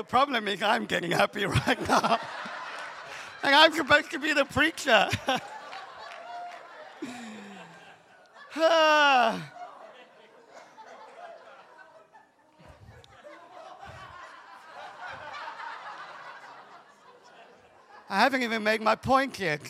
Problem 0.06 0.48
is 0.48 0.62
I'm 0.62 0.86
getting 0.86 1.12
happy 1.12 1.46
right 1.46 1.88
now. 1.88 2.20
and 3.44 3.56
I'm 3.56 3.74
supposed 3.74 4.12
to 4.12 4.20
be 4.20 4.34
the 4.34 4.46
preacher. 4.46 5.10
I 18.08 18.20
haven't 18.20 18.44
even 18.44 18.64
made 18.64 18.82
my 18.82 18.96
point 18.96 19.40
yet. 19.40 19.62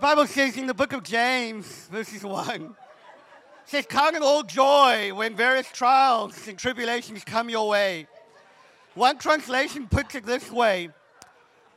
Bible 0.00 0.26
says 0.26 0.56
in 0.56 0.66
the 0.66 0.74
book 0.74 0.92
of 0.92 1.02
James, 1.02 1.86
verses 1.86 2.24
1, 2.24 2.74
says, 3.66 3.86
Count 3.86 4.16
it 4.16 4.22
all 4.22 4.42
joy 4.42 5.12
when 5.14 5.36
various 5.36 5.66
trials 5.72 6.48
and 6.48 6.58
tribulations 6.58 7.24
come 7.24 7.48
your 7.48 7.68
way. 7.68 8.06
One 8.94 9.18
translation 9.18 9.88
puts 9.88 10.14
it 10.14 10.24
this 10.24 10.50
way 10.50 10.90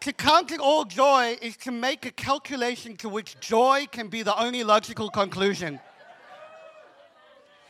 To 0.01 0.13
count 0.13 0.51
it 0.51 0.59
all 0.59 0.85
joy 0.85 1.37
is 1.41 1.57
to 1.57 1.71
make 1.71 2.05
a 2.05 2.11
calculation 2.11 2.95
to 2.97 3.09
which 3.09 3.39
joy 3.39 3.87
can 3.91 4.07
be 4.07 4.23
the 4.23 4.39
only 4.39 4.63
logical 4.63 5.09
conclusion 5.09 5.79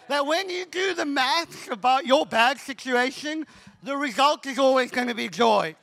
that 0.07 0.25
when 0.25 0.49
you 0.49 0.65
do 0.65 0.93
the 0.93 1.05
maths 1.05 1.67
about 1.69 2.05
your 2.05 2.25
bad 2.25 2.57
situation, 2.59 3.45
the 3.83 3.95
result 3.95 4.45
is 4.45 4.57
always 4.57 4.91
going 4.91 5.07
to 5.07 5.13
be 5.13 5.27
joy. 5.27 5.75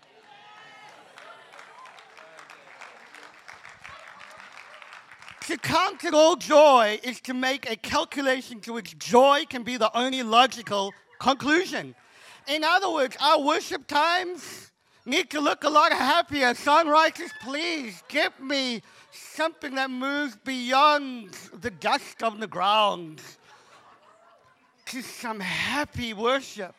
To 5.47 5.59
it 6.05 6.15
all 6.15 6.37
joy 6.37 6.99
is 7.03 7.21
to 7.23 7.35
make 7.35 7.71
a 7.71 7.77
calculation 7.77 8.61
to 8.61 8.73
which 8.73 8.99
joy 8.99 9.45
can 9.49 9.63
be 9.63 9.77
the 9.77 9.95
only 9.97 10.23
logical 10.23 10.95
conclusion. 11.19 11.95
In 12.49 12.65
other 12.65 12.91
words, 12.91 13.15
our 13.21 13.43
worship 13.43 13.87
times 13.87 14.73
need 15.05 15.29
to 15.31 15.41
look 15.41 15.65
a 15.65 15.69
lot 15.69 15.93
happier. 15.93 16.55
Songwriters, 16.55 17.29
please 17.43 18.03
give 18.09 18.33
me 18.41 18.81
something 19.11 19.75
that 19.75 19.91
moves 19.91 20.35
beyond 20.45 21.37
the 21.61 21.71
dust 21.71 22.23
on 22.23 22.41
the 22.41 22.47
ground 22.47 23.21
to 24.87 25.03
some 25.03 25.41
happy 25.41 26.15
worship. 26.15 26.75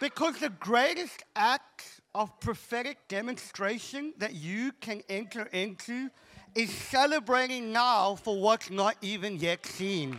Because 0.00 0.38
the 0.38 0.50
greatest 0.50 1.24
act 1.34 2.00
of 2.14 2.38
prophetic 2.40 2.98
demonstration 3.08 4.14
that 4.18 4.34
you 4.34 4.72
can 4.80 5.02
enter 5.08 5.44
into 5.46 6.08
is 6.54 6.70
celebrating 6.70 7.72
now 7.72 8.14
for 8.14 8.40
what's 8.40 8.70
not 8.70 8.96
even 9.02 9.36
yet 9.36 9.66
seen. 9.66 10.18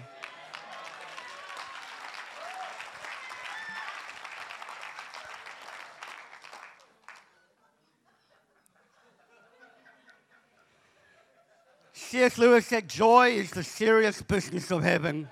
C.S. 11.93 12.37
Lewis 12.37 12.65
said, 12.65 12.89
Joy 12.89 13.29
is 13.29 13.51
the 13.51 13.63
serious 13.63 14.21
business 14.21 14.71
of 14.71 14.83
heaven. 14.83 15.29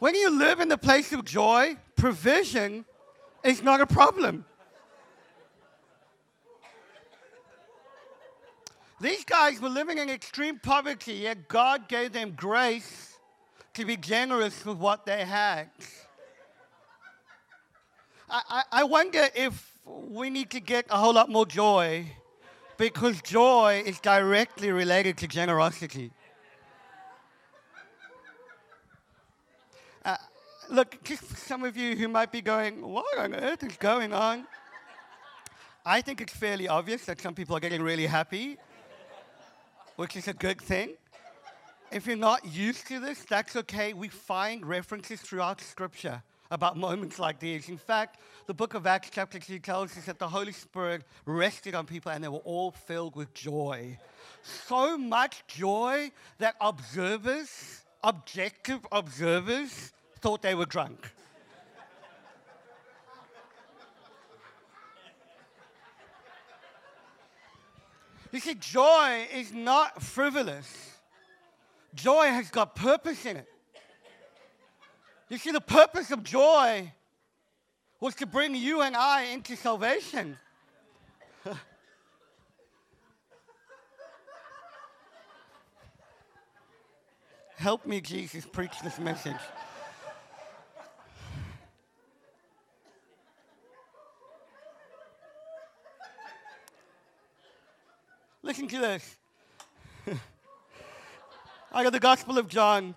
When 0.00 0.14
you 0.14 0.30
live 0.30 0.60
in 0.60 0.68
the 0.68 0.69
place 0.80 1.12
of 1.12 1.24
joy, 1.24 1.76
provision 1.96 2.84
is 3.44 3.62
not 3.62 3.80
a 3.80 3.86
problem. 3.86 4.44
These 9.00 9.24
guys 9.24 9.60
were 9.60 9.70
living 9.70 9.96
in 9.96 10.10
extreme 10.10 10.58
poverty, 10.58 11.14
yet 11.14 11.48
God 11.48 11.88
gave 11.88 12.12
them 12.12 12.34
grace 12.36 13.18
to 13.74 13.86
be 13.86 13.96
generous 13.96 14.64
with 14.64 14.76
what 14.76 15.06
they 15.06 15.24
had. 15.24 15.70
I, 18.28 18.42
I, 18.48 18.62
I 18.72 18.84
wonder 18.84 19.26
if 19.34 19.78
we 19.86 20.28
need 20.28 20.50
to 20.50 20.60
get 20.60 20.84
a 20.90 20.98
whole 20.98 21.14
lot 21.14 21.30
more 21.30 21.46
joy 21.46 22.12
because 22.76 23.22
joy 23.22 23.82
is 23.86 24.00
directly 24.00 24.70
related 24.70 25.16
to 25.18 25.28
generosity. 25.28 26.12
Look, 30.70 31.02
just 31.04 31.36
some 31.46 31.64
of 31.64 31.76
you 31.76 31.96
who 31.96 32.08
might 32.08 32.32
be 32.32 32.40
going, 32.40 32.80
what 32.80 33.18
on 33.18 33.34
earth 33.34 33.62
is 33.62 33.76
going 33.76 34.12
on? 34.12 34.46
I 35.84 36.00
think 36.02 36.20
it's 36.20 36.32
fairly 36.32 36.68
obvious 36.68 37.06
that 37.06 37.20
some 37.20 37.34
people 37.34 37.56
are 37.56 37.60
getting 37.60 37.82
really 37.82 38.06
happy 38.06 38.58
which 40.00 40.16
is 40.16 40.28
a 40.28 40.32
good 40.32 40.58
thing. 40.58 40.94
If 41.92 42.06
you're 42.06 42.16
not 42.16 42.46
used 42.46 42.86
to 42.88 43.00
this, 43.00 43.22
that's 43.28 43.54
okay. 43.54 43.92
We 43.92 44.08
find 44.08 44.64
references 44.64 45.20
throughout 45.20 45.60
Scripture 45.60 46.22
about 46.50 46.78
moments 46.78 47.18
like 47.18 47.38
these. 47.38 47.68
In 47.68 47.76
fact, 47.76 48.18
the 48.46 48.54
book 48.54 48.72
of 48.72 48.86
Acts, 48.86 49.10
chapter 49.12 49.38
2, 49.38 49.58
tells 49.58 49.98
us 49.98 50.06
that 50.06 50.18
the 50.18 50.26
Holy 50.26 50.52
Spirit 50.52 51.02
rested 51.26 51.74
on 51.74 51.84
people 51.84 52.10
and 52.10 52.24
they 52.24 52.28
were 52.28 52.38
all 52.38 52.70
filled 52.70 53.14
with 53.14 53.34
joy. 53.34 53.98
So 54.42 54.96
much 54.96 55.46
joy 55.46 56.12
that 56.38 56.54
observers, 56.62 57.82
objective 58.02 58.80
observers, 58.90 59.92
thought 60.20 60.42
they 60.42 60.54
were 60.54 60.66
drunk. 60.66 61.10
You 68.32 68.38
see, 68.38 68.54
joy 68.54 69.26
is 69.34 69.52
not 69.52 70.00
frivolous. 70.02 70.94
Joy 71.94 72.26
has 72.26 72.48
got 72.50 72.76
purpose 72.76 73.26
in 73.26 73.38
it. 73.38 73.48
You 75.28 75.38
see, 75.38 75.50
the 75.50 75.60
purpose 75.60 76.12
of 76.12 76.22
joy 76.22 76.92
was 78.00 78.14
to 78.16 78.26
bring 78.26 78.54
you 78.54 78.82
and 78.82 78.96
I 78.96 79.24
into 79.24 79.56
salvation. 79.56 80.38
Help 87.56 87.84
me, 87.84 88.00
Jesus, 88.00 88.46
preach 88.46 88.80
this 88.82 88.98
message. 88.98 89.36
Listen 98.42 98.68
to 98.68 98.78
this. 98.78 99.16
I 101.72 101.84
got 101.84 101.92
the 101.92 102.00
Gospel 102.00 102.38
of 102.38 102.48
John. 102.48 102.94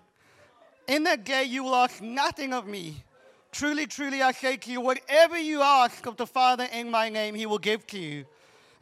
In 0.88 1.04
that 1.04 1.24
day 1.24 1.44
you 1.44 1.62
will 1.64 1.74
ask 1.74 2.00
nothing 2.00 2.54
of 2.54 2.66
me. 2.66 3.04
Truly, 3.52 3.86
truly, 3.86 4.20
I 4.20 4.32
say 4.32 4.56
to 4.56 4.70
you, 4.70 4.80
whatever 4.80 5.38
you 5.38 5.62
ask 5.62 6.06
of 6.06 6.16
the 6.16 6.26
Father 6.26 6.66
in 6.72 6.90
my 6.90 7.08
name, 7.08 7.34
he 7.34 7.46
will 7.46 7.58
give 7.58 7.86
to 7.88 7.98
you. 7.98 8.24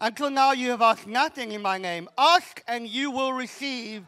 Until 0.01 0.31
now 0.31 0.53
you 0.53 0.71
have 0.71 0.81
asked 0.81 1.07
nothing 1.07 1.53
in 1.53 1.61
my 1.61 1.79
name. 1.79 2.09
Ask 2.17 2.63
and 2.67 2.89
you 2.89 3.11
will 3.11 3.33
receive, 3.33 4.05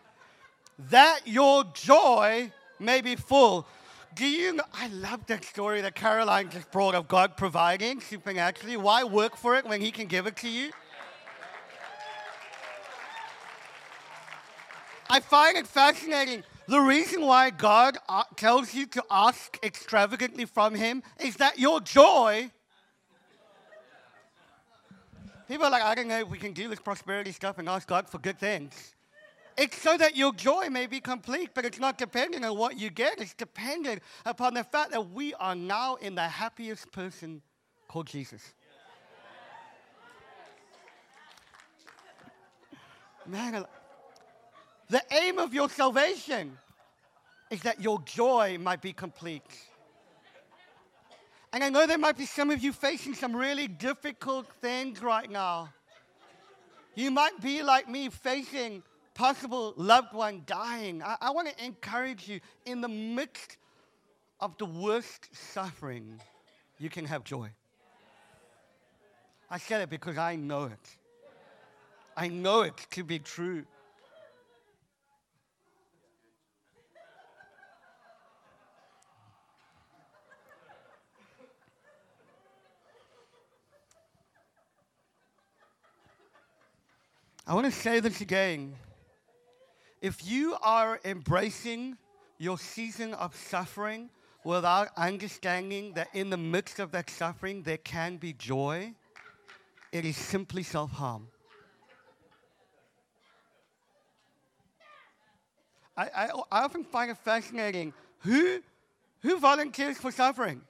that 0.90 1.21
your 1.27 1.64
joy 1.75 2.51
may 2.79 3.01
be 3.01 3.17
full. 3.17 3.67
Do 4.14 4.27
you 4.27 4.55
know, 4.55 4.64
I 4.73 4.87
love 4.87 5.27
that 5.27 5.45
story 5.45 5.81
that 5.81 5.97
Caroline 5.97 6.49
just 6.51 6.71
brought 6.71 6.95
of 6.95 7.09
God 7.09 7.37
providing 7.37 8.01
supernaturally. 8.01 8.77
Why 8.77 9.05
work 9.05 9.37
for 9.37 9.57
it 9.57 9.67
when 9.67 9.81
he 9.81 9.90
can 9.90 10.07
give 10.07 10.27
it 10.27 10.37
to 10.38 10.49
you? 10.49 10.71
I 15.14 15.20
find 15.20 15.57
it 15.57 15.68
fascinating. 15.68 16.42
The 16.66 16.81
reason 16.81 17.22
why 17.22 17.50
God 17.50 17.98
uh, 18.09 18.24
tells 18.35 18.74
you 18.74 18.85
to 18.87 19.05
ask 19.09 19.57
extravagantly 19.62 20.44
from 20.44 20.74
Him 20.74 21.05
is 21.20 21.37
that 21.37 21.57
your 21.57 21.81
joy. 21.81 22.50
People 25.46 25.66
are 25.66 25.70
like, 25.70 25.85
I 25.85 25.94
don't 25.94 26.09
know 26.09 26.18
if 26.18 26.29
we 26.29 26.38
can 26.38 26.53
do 26.53 26.66
this 26.66 26.81
prosperity 26.81 27.31
stuff 27.31 27.59
and 27.59 27.68
ask 27.68 27.87
God 27.87 28.09
for 28.09 28.18
good 28.18 28.40
things. 28.40 28.96
It's 29.57 29.81
so 29.81 29.96
that 29.96 30.16
your 30.16 30.33
joy 30.33 30.68
may 30.68 30.88
be 30.88 30.98
complete, 30.98 31.50
but 31.55 31.64
it's 31.64 31.79
not 31.79 31.96
dependent 31.96 32.44
on 32.44 32.59
what 32.59 32.77
you 32.77 32.90
get. 32.90 33.20
It's 33.20 33.35
dependent 33.35 34.03
upon 34.27 34.55
the 34.55 34.64
fact 34.64 34.90
that 34.90 35.11
we 35.11 35.33
are 35.35 35.55
now 35.55 35.94
in 35.94 36.16
the 36.16 36.27
happiest 36.27 36.90
person 36.90 37.40
called 37.87 38.09
Jesus. 38.09 38.42
Man, 43.27 43.64
the 44.94 45.02
aim 45.11 45.40
of 45.40 45.52
your 45.52 45.68
salvation 45.68 46.57
is 47.50 47.62
that 47.62 47.80
your 47.80 48.00
joy 48.02 48.57
might 48.61 48.80
be 48.80 48.92
complete. 48.92 49.42
And 51.52 51.64
I 51.64 51.68
know 51.68 51.85
there 51.85 51.98
might 51.98 52.16
be 52.16 52.26
some 52.26 52.48
of 52.52 52.62
you 52.62 52.72
facing 52.72 53.14
some 53.14 53.35
really 53.35 53.66
difficult 53.66 54.46
things 54.61 55.02
right 55.02 55.28
now. 55.28 55.70
You 56.94 57.11
might 57.11 57.40
be 57.42 57.64
like 57.64 57.88
me 57.88 58.09
facing 58.09 58.85
possible 59.14 59.74
loved 59.76 60.14
one 60.14 60.42
dying. 60.46 61.02
I, 61.02 61.16
I 61.20 61.30
want 61.33 61.48
to 61.48 61.64
encourage 61.64 62.28
you 62.28 62.38
in 62.64 62.80
the 62.80 62.88
midst 62.88 63.57
of 64.38 64.57
the 64.59 64.66
worst 64.66 65.28
suffering, 65.33 66.20
you 66.78 66.88
can 66.88 67.04
have 67.04 67.24
joy. 67.24 67.50
I 69.50 69.59
said 69.59 69.80
it 69.80 69.90
because 69.90 70.18
I 70.18 70.37
know 70.37 70.66
it. 70.66 70.96
I 72.16 72.28
know 72.28 72.62
it 72.62 72.76
to 72.92 73.02
be 73.02 73.18
true. 73.18 73.64
I 87.46 87.52
want 87.52 87.66
to 87.66 87.72
say 87.72 88.00
this 88.00 88.22
again. 88.22 88.74
If 90.00 90.26
you 90.26 90.57
are 90.62 90.98
embracing 91.04 91.98
your 92.38 92.59
season 92.59 93.12
of 93.14 93.37
suffering 93.37 94.09
without 94.44 94.88
understanding 94.96 95.92
that 95.94 96.09
in 96.14 96.30
the 96.30 96.38
midst 96.38 96.78
of 96.78 96.90
that 96.92 97.11
suffering 97.11 97.62
there 97.62 97.76
can 97.76 98.16
be 98.16 98.33
joy, 98.33 98.94
it 99.92 100.07
is 100.07 100.16
simply 100.16 100.62
self 100.62 100.90
harm. 100.90 101.28
I, 105.96 106.04
I, 106.04 106.28
I 106.50 106.64
often 106.64 106.83
find 106.83 107.11
it 107.11 107.18
fascinating 107.18 107.92
who, 108.20 108.61
who 109.20 109.38
volunteers 109.38 109.98
for 109.98 110.11
suffering? 110.11 110.62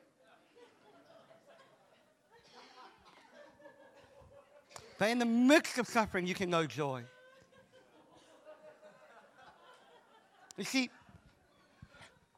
But 4.99 5.11
in 5.11 5.19
the 5.19 5.27
midst 5.27 5.79
of 5.79 5.89
suffering, 5.89 6.27
you 6.27 6.35
can 6.35 6.51
know 6.51 6.67
joy. 6.67 7.03
You 10.57 10.65
see, 10.65 10.91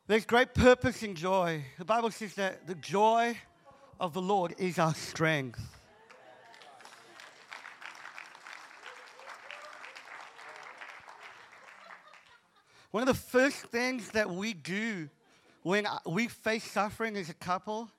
there's 0.06 0.24
great 0.24 0.54
purpose 0.54 1.02
in 1.02 1.14
joy. 1.14 1.64
The 1.78 1.84
Bible 1.84 2.10
says 2.10 2.34
that 2.36 2.66
the 2.66 2.74
joy 2.74 3.36
of 4.00 4.14
the 4.14 4.22
Lord 4.22 4.54
is 4.56 4.78
our 4.78 4.94
strength. 4.94 5.60
One 12.90 13.06
of 13.06 13.08
the 13.08 13.22
first 13.22 13.66
things 13.66 14.10
that 14.12 14.30
we 14.30 14.54
do 14.54 15.10
when 15.62 15.86
we 16.06 16.28
face 16.28 16.64
suffering 16.64 17.16
as 17.16 17.28
a 17.28 17.34
couple 17.34 17.90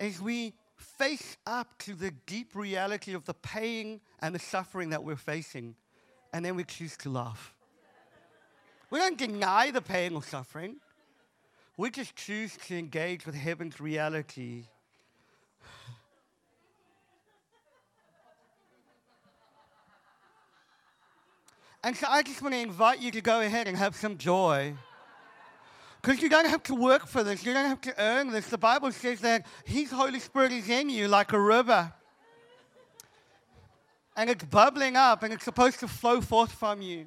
is 0.00 0.20
we 0.20 0.54
face 0.80 1.36
up 1.46 1.78
to 1.78 1.94
the 1.94 2.10
deep 2.26 2.54
reality 2.54 3.14
of 3.14 3.24
the 3.24 3.34
pain 3.34 4.00
and 4.20 4.34
the 4.34 4.38
suffering 4.38 4.90
that 4.90 5.04
we're 5.04 5.16
facing, 5.16 5.74
and 6.32 6.44
then 6.44 6.56
we 6.56 6.64
choose 6.64 6.96
to 6.98 7.10
laugh. 7.10 7.54
We 8.90 8.98
don't 8.98 9.18
deny 9.18 9.70
the 9.70 9.82
pain 9.82 10.14
or 10.14 10.22
suffering. 10.22 10.76
We 11.76 11.90
just 11.90 12.16
choose 12.16 12.56
to 12.66 12.78
engage 12.78 13.24
with 13.24 13.34
heaven's 13.34 13.80
reality. 13.80 14.64
And 21.82 21.96
so 21.96 22.06
I 22.10 22.22
just 22.22 22.42
want 22.42 22.54
to 22.54 22.60
invite 22.60 23.00
you 23.00 23.10
to 23.12 23.22
go 23.22 23.40
ahead 23.40 23.66
and 23.66 23.74
have 23.74 23.96
some 23.96 24.18
joy. 24.18 24.74
Because 26.00 26.22
you 26.22 26.28
don't 26.30 26.46
have 26.46 26.62
to 26.64 26.74
work 26.74 27.06
for 27.06 27.22
this. 27.22 27.44
You 27.44 27.52
don't 27.52 27.68
have 27.68 27.80
to 27.82 27.94
earn 28.02 28.30
this. 28.30 28.46
The 28.46 28.58
Bible 28.58 28.90
says 28.92 29.20
that 29.20 29.46
His 29.64 29.90
Holy 29.90 30.18
Spirit 30.18 30.52
is 30.52 30.68
in 30.68 30.88
you 30.88 31.08
like 31.08 31.32
a 31.32 31.40
river. 31.40 31.92
And 34.16 34.30
it's 34.30 34.44
bubbling 34.44 34.96
up 34.96 35.22
and 35.22 35.32
it's 35.32 35.44
supposed 35.44 35.80
to 35.80 35.88
flow 35.88 36.20
forth 36.20 36.52
from 36.52 36.80
you. 36.80 37.06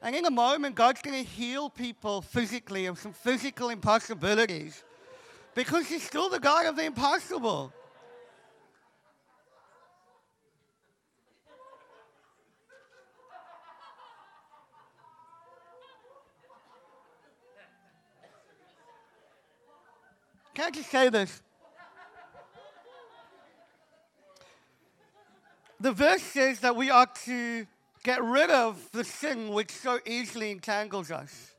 And 0.00 0.16
in 0.16 0.26
a 0.26 0.30
moment, 0.30 0.74
God's 0.74 1.00
going 1.00 1.24
to 1.24 1.28
heal 1.28 1.70
people 1.70 2.22
physically 2.22 2.86
of 2.86 2.98
some 2.98 3.12
physical 3.12 3.70
impossibilities 3.70 4.82
because 5.54 5.86
He's 5.86 6.02
still 6.02 6.28
the 6.28 6.40
God 6.40 6.66
of 6.66 6.74
the 6.74 6.84
impossible. 6.84 7.72
Can 20.54 20.66
I 20.66 20.70
just 20.70 20.90
say 20.90 21.08
this? 21.08 21.40
The 25.80 25.92
verse 25.92 26.22
says 26.22 26.60
that 26.60 26.76
we 26.76 26.90
are 26.90 27.08
to 27.24 27.66
get 28.04 28.22
rid 28.22 28.50
of 28.50 28.88
the 28.92 29.04
sin 29.04 29.48
which 29.48 29.70
so 29.70 29.98
easily 30.06 30.50
entangles 30.50 31.10
us. 31.10 31.52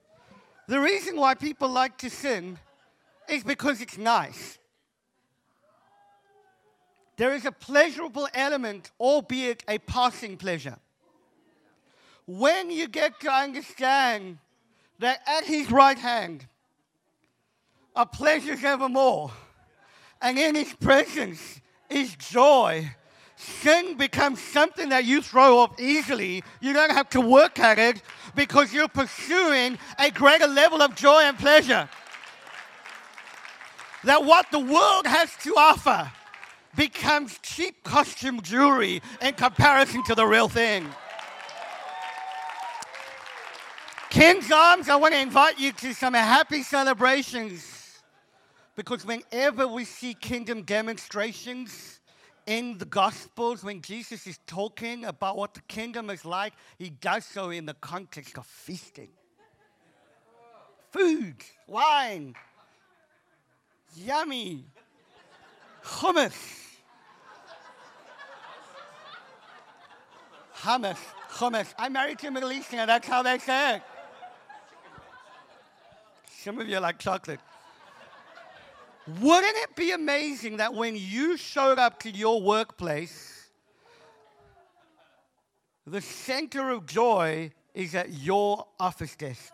The 0.67 0.79
reason 0.79 1.17
why 1.17 1.36
people 1.36 1.67
like 1.69 1.97
to 1.99 2.10
sin 2.10 2.58
is 3.27 3.43
because 3.43 3.82
it's 3.82 3.97
nice. 3.97 4.60
There 7.17 7.34
is 7.34 7.45
a 7.45 7.51
pleasurable 7.51 8.27
element, 8.34 8.91
albeit 8.99 9.63
a 9.67 9.77
passing 9.79 10.38
pleasure. 10.38 10.77
When 12.25 12.71
you 12.71 12.88
get 12.88 13.19
to 13.21 13.32
understand 13.32 14.38
that 14.99 15.19
at 15.27 15.43
his 15.43 15.69
right 15.69 15.97
hand 15.97 16.47
are 17.95 18.06
pleasures 18.06 18.63
evermore, 18.63 19.32
and 20.21 20.38
in 20.38 20.56
his 20.56 20.73
presence 20.73 21.62
is 21.89 22.15
joy 22.15 22.89
sin 23.43 23.95
becomes 23.97 24.41
something 24.41 24.89
that 24.89 25.06
you 25.06 25.21
throw 25.21 25.60
off 25.60 25.79
easily. 25.79 26.43
You 26.62 26.73
don't 26.73 26.91
have 26.91 27.10
to 27.10 27.21
work 27.21 27.60
at 27.60 27.77
it 27.79 28.01
because 28.36 28.73
you're 28.73 28.88
pursuing 28.88 29.77
a 29.99 30.10
greater 30.12 30.47
level 30.47 30.82
of 30.82 30.95
joy 30.95 31.21
and 31.23 31.38
pleasure. 31.38 31.89
That 34.03 34.23
what 34.23 34.51
the 34.51 34.60
world 34.60 35.06
has 35.06 35.36
to 35.43 35.53
offer 35.56 36.12
becomes 36.75 37.38
cheap 37.41 37.84
costume 37.84 38.41
jewelry 38.41 39.01
in 39.21 39.34
comparison 39.36 40.03
to 40.06 40.15
the 40.15 40.25
real 40.25 40.49
thing. 40.49 40.88
King's 44.10 44.51
Arms, 44.51 44.89
I 44.89 44.95
want 44.95 45.13
to 45.13 45.19
invite 45.19 45.60
you 45.60 45.71
to 45.71 45.93
some 45.93 46.13
happy 46.13 46.62
celebrations 46.62 47.72
because 48.75 49.05
whenever 49.05 49.67
we 49.67 49.86
see 49.86 50.13
kingdom 50.13 50.63
demonstrations, 50.63 51.99
in 52.45 52.77
the 52.77 52.86
Gospels, 52.86 53.63
when 53.63 53.81
Jesus 53.81 54.27
is 54.27 54.39
talking 54.45 55.05
about 55.05 55.38
what 55.38 55.53
the 55.53 55.62
kingdom 55.62 56.09
is 56.09 56.25
like, 56.25 56.53
he 56.77 56.89
does 56.89 57.25
so 57.25 57.49
in 57.49 57.65
the 57.65 57.73
context 57.75 58.38
of 58.38 58.45
feasting. 58.45 59.09
Food, 60.91 61.36
wine, 61.67 62.36
yummy, 63.95 64.65
hummus. 65.83 66.59
Hummus, 70.55 70.99
hummus. 71.31 71.73
I'm 71.77 71.93
married 71.93 72.19
to 72.19 72.27
a 72.27 72.31
Middle 72.31 72.51
Eastern, 72.51 72.86
that's 72.88 73.07
how 73.07 73.23
they 73.23 73.38
say 73.39 73.77
it. 73.77 73.81
Some 76.29 76.59
of 76.59 76.67
you 76.67 76.79
like 76.79 76.99
chocolate. 76.99 77.39
Wouldn't 79.06 79.58
it 79.58 79.76
be 79.76 79.92
amazing 79.92 80.58
that 80.58 80.74
when 80.74 80.96
you 80.96 81.36
showed 81.36 81.78
up 81.78 82.00
to 82.00 82.10
your 82.10 82.42
workplace, 82.42 83.50
the 85.86 86.00
center 86.00 86.70
of 86.70 86.86
joy 86.86 87.52
is 87.74 87.96
at 87.96 88.13
your 88.13 88.66
office 88.80 89.16
desk? 89.16 89.54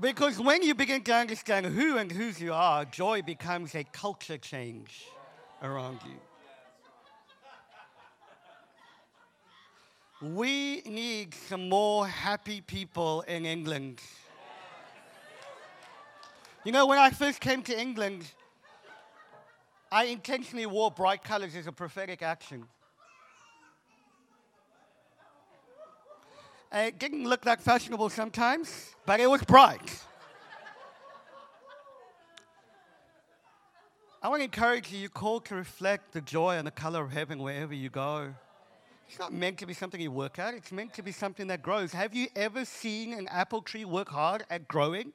Because 0.00 0.38
when 0.38 0.62
you 0.62 0.74
begin 0.74 1.02
to 1.04 1.14
understand 1.14 1.66
who 1.66 1.96
and 1.96 2.12
whose 2.12 2.40
you 2.40 2.52
are, 2.52 2.84
joy 2.84 3.22
becomes 3.22 3.74
a 3.74 3.82
culture 3.82 4.36
change 4.36 5.06
around 5.62 6.00
you. 6.04 6.20
We 10.22 10.80
need 10.86 11.34
some 11.34 11.68
more 11.68 12.08
happy 12.08 12.62
people 12.62 13.20
in 13.22 13.44
England. 13.44 14.00
You 16.64 16.72
know, 16.72 16.86
when 16.86 16.98
I 16.98 17.10
first 17.10 17.38
came 17.40 17.62
to 17.64 17.78
England, 17.78 18.24
I 19.92 20.04
intentionally 20.04 20.64
wore 20.64 20.90
bright 20.90 21.22
colors 21.22 21.54
as 21.54 21.66
a 21.66 21.72
prophetic 21.72 22.22
action. 22.22 22.64
Uh, 26.74 26.78
it 26.78 26.98
didn't 26.98 27.28
look 27.28 27.42
that 27.42 27.60
fashionable 27.60 28.08
sometimes, 28.08 28.94
but 29.04 29.20
it 29.20 29.28
was 29.28 29.42
bright. 29.42 30.02
I 34.22 34.28
want 34.28 34.40
to 34.40 34.44
encourage 34.44 34.90
you, 34.90 34.98
you're 34.98 35.08
called 35.10 35.44
to 35.44 35.54
reflect 35.54 36.12
the 36.12 36.22
joy 36.22 36.56
and 36.56 36.66
the 36.66 36.72
color 36.72 37.02
of 37.02 37.12
heaven 37.12 37.38
wherever 37.38 37.74
you 37.74 37.90
go. 37.90 38.34
It's 39.08 39.18
not 39.18 39.32
meant 39.32 39.58
to 39.58 39.66
be 39.66 39.72
something 39.72 40.00
you 40.00 40.10
work 40.10 40.38
at, 40.38 40.54
it's 40.54 40.72
meant 40.72 40.94
to 40.94 41.02
be 41.02 41.12
something 41.12 41.46
that 41.46 41.62
grows. 41.62 41.92
Have 41.92 42.14
you 42.14 42.28
ever 42.34 42.64
seen 42.64 43.14
an 43.14 43.28
apple 43.28 43.62
tree 43.62 43.84
work 43.84 44.08
hard 44.08 44.44
at 44.50 44.66
growing? 44.66 45.12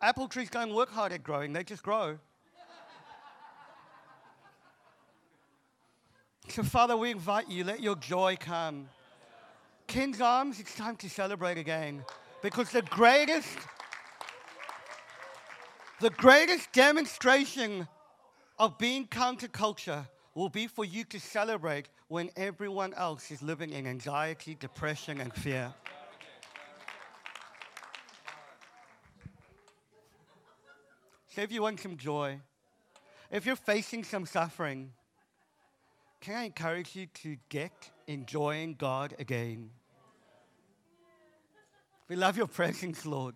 apple 0.00 0.28
trees 0.28 0.50
don't 0.50 0.72
work 0.72 0.90
hard 0.90 1.12
at 1.12 1.22
growing, 1.22 1.52
they 1.52 1.64
just 1.64 1.82
grow. 1.82 2.18
So, 6.48 6.62
Father, 6.62 6.96
we 6.96 7.10
invite 7.10 7.50
you, 7.50 7.64
let 7.64 7.80
your 7.82 7.96
joy 7.96 8.36
come. 8.38 8.88
King's 9.88 10.20
Arms, 10.20 10.60
it's 10.60 10.74
time 10.76 10.96
to 10.96 11.10
celebrate 11.10 11.58
again 11.58 12.04
because 12.40 12.70
the 12.70 12.82
greatest, 12.82 13.58
the 16.00 16.10
greatest 16.10 16.72
demonstration 16.72 17.88
of 18.58 18.78
being 18.78 19.06
counterculture 19.08 20.06
will 20.36 20.50
be 20.50 20.66
for 20.66 20.84
you 20.84 21.02
to 21.02 21.18
celebrate 21.18 21.88
when 22.08 22.28
everyone 22.36 22.92
else 22.92 23.30
is 23.30 23.42
living 23.42 23.70
in 23.70 23.86
anxiety, 23.86 24.54
depression, 24.54 25.18
and 25.18 25.32
fear. 25.32 25.72
So, 31.28 31.40
if 31.40 31.50
you 31.50 31.62
want 31.62 31.80
some 31.80 31.96
joy, 31.96 32.38
if 33.30 33.46
you're 33.46 33.56
facing 33.56 34.04
some 34.04 34.26
suffering, 34.26 34.92
can 36.20 36.34
I 36.34 36.44
encourage 36.44 36.94
you 36.94 37.06
to 37.22 37.36
get 37.48 37.90
enjoying 38.06 38.74
God 38.74 39.14
again? 39.18 39.70
We 42.08 42.16
love 42.16 42.36
your 42.36 42.46
presence, 42.46 43.06
Lord. 43.06 43.34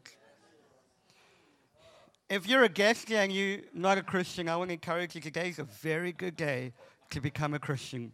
If 2.31 2.47
you're 2.47 2.63
a 2.63 2.69
guest 2.69 3.09
here 3.09 3.23
and 3.23 3.33
you're 3.33 3.59
not 3.75 3.99
a 3.99 4.05
Christian, 4.05 4.49
I 4.49 4.55
want 4.55 4.69
to 4.69 4.75
encourage 4.75 5.17
you 5.17 5.21
today 5.21 5.49
is 5.49 5.59
a 5.59 5.65
very 5.65 6.13
good 6.13 6.37
day 6.37 6.73
to 7.11 7.21
become 7.21 7.55
a 7.55 7.59
Christian. 7.59 8.13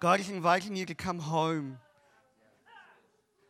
God 0.00 0.18
is 0.18 0.30
inviting 0.30 0.74
you 0.74 0.86
to 0.86 0.94
come 0.94 1.18
home. 1.18 1.78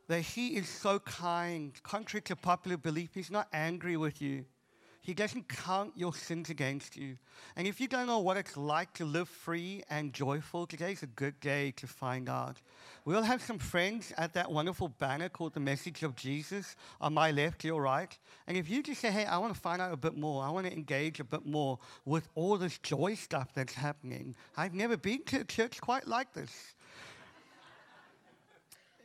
That 0.09 0.23
He 0.23 0.57
is 0.57 0.69
so 0.69 0.99
kind. 0.99 1.73
Contrary 1.85 2.23
to 2.23 2.35
popular 2.35 2.77
belief, 2.77 3.11
He's 3.15 3.31
not 3.31 3.47
angry 3.53 3.97
with 3.97 4.21
you. 4.21 4.47
He 5.07 5.15
doesn't 5.15 5.47
count 5.47 5.93
your 5.95 6.13
sins 6.13 6.51
against 6.51 6.97
you. 6.97 7.17
And 7.55 7.69
if 7.69 7.81
you 7.81 7.87
don't 7.87 8.09
know 8.09 8.19
what 8.19 8.37
it's 8.37 8.57
like 8.57 8.93
to 8.95 9.05
live 9.05 9.29
free 9.29 9.85
and 9.89 10.13
joyful, 10.13 10.67
today's 10.67 11.05
a 11.05 11.07
good 11.07 11.39
day 11.39 11.71
to 11.77 11.87
find 11.87 12.29
out. 12.29 12.57
We'll 13.05 13.23
have 13.23 13.41
some 13.41 13.61
friends 13.61 14.13
at 14.19 14.33
that 14.33 14.51
wonderful 14.51 14.89
banner 14.89 15.29
called 15.29 15.55
The 15.55 15.61
Message 15.61 16.03
of 16.03 16.17
Jesus 16.17 16.75
on 17.01 17.15
my 17.15 17.31
left, 17.31 17.63
your 17.63 17.83
right. 17.83 18.19
And 18.49 18.57
if 18.57 18.69
you 18.69 18.83
just 18.83 19.01
say, 19.01 19.13
hey, 19.13 19.27
I 19.27 19.39
want 19.39 19.55
to 19.55 19.61
find 19.61 19.81
out 19.81 19.93
a 19.93 19.97
bit 19.97 20.17
more, 20.17 20.43
I 20.43 20.51
want 20.51 20.67
to 20.67 20.73
engage 20.73 21.21
a 21.21 21.25
bit 21.25 21.47
more 21.47 21.79
with 22.05 22.29
all 22.35 22.57
this 22.57 22.77
joy 22.79 23.15
stuff 23.15 23.55
that's 23.55 23.75
happening. 23.75 24.35
I've 24.57 24.75
never 24.75 24.97
been 24.97 25.23
to 25.27 25.43
a 25.43 25.45
church 25.45 25.81
quite 25.81 26.09
like 26.09 26.33
this. 26.33 26.75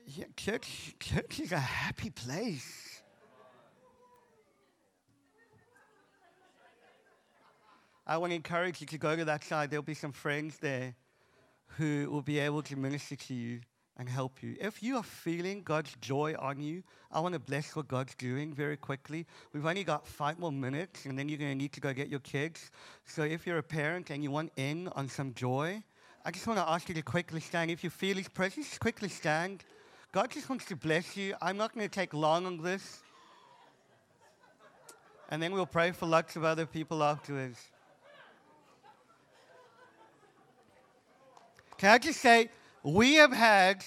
Yeah, 0.08 0.26
church, 0.36 0.96
church 1.00 1.40
is 1.40 1.52
a 1.52 1.60
happy 1.60 2.10
place. 2.10 2.91
I 8.06 8.18
want 8.18 8.32
to 8.32 8.36
encourage 8.36 8.82
you 8.82 8.88
to 8.88 8.98
go 8.98 9.16
to 9.16 9.26
that 9.26 9.44
side. 9.44 9.70
There'll 9.70 9.84
be 9.84 9.94
some 9.94 10.12
friends 10.12 10.58
there 10.58 10.96
who 11.78 12.10
will 12.10 12.22
be 12.22 12.40
able 12.40 12.62
to 12.64 12.76
minister 12.76 13.16
to 13.16 13.34
you 13.34 13.62
and 13.98 14.10
help 14.10 14.42
you. 14.42 14.56
If 14.60 14.82
you 14.82 14.98
are 14.98 15.04
feeling 15.04 15.62
God's 15.62 15.96
joy 16.02 16.36
on 16.40 16.60
you, 16.62 16.84
I 17.12 17.20
want 17.20 17.34
to 17.34 17.40
bless 17.40 17.76
what 17.76 17.88
God's 17.88 18.16
doing 18.16 18.54
very 18.54 18.78
quickly. 18.78 19.28
We've 19.54 19.66
only 19.66 19.84
got 19.84 20.08
five 20.08 20.40
more 20.40 20.52
minutes, 20.52 21.06
and 21.06 21.18
then 21.18 21.30
you're 21.30 21.38
going 21.38 21.52
to 21.52 21.56
need 21.56 21.74
to 21.74 21.82
go 21.82 21.94
get 21.94 22.10
your 22.10 22.22
kids. 22.22 22.72
So 23.06 23.24
if 23.24 23.46
you're 23.46 23.60
a 23.60 23.64
parent 23.64 24.10
and 24.10 24.24
you 24.24 24.32
want 24.32 24.52
in 24.56 24.88
on 24.90 25.08
some 25.08 25.34
joy, 25.34 25.84
I 26.26 26.32
just 26.32 26.48
want 26.48 26.60
to 26.60 26.68
ask 26.68 26.90
you 26.90 26.96
to 26.96 27.02
quickly 27.02 27.42
stand. 27.42 27.70
If 27.70 27.84
you 27.84 27.90
feel 27.90 28.18
His 28.18 28.30
presence, 28.30 28.78
quickly 28.78 29.10
stand. 29.10 29.64
God 30.12 30.32
just 30.32 30.50
wants 30.50 30.66
to 30.66 30.76
bless 30.76 31.16
you. 31.16 31.36
I'm 31.42 31.58
not 31.58 31.74
going 31.74 31.88
to 31.88 31.94
take 31.94 32.14
long 32.14 32.46
on 32.46 32.58
this. 32.58 33.02
And 35.30 35.42
then 35.42 35.54
we'll 35.54 35.66
pray 35.66 35.92
for 35.92 36.06
lots 36.06 36.36
of 36.36 36.44
other 36.44 36.66
people 36.66 37.04
afterwards. 37.04 37.60
Can 41.82 41.90
I 41.90 41.98
just 41.98 42.22
say, 42.22 42.52
we 42.84 43.16
have 43.16 43.34
had 43.34 43.84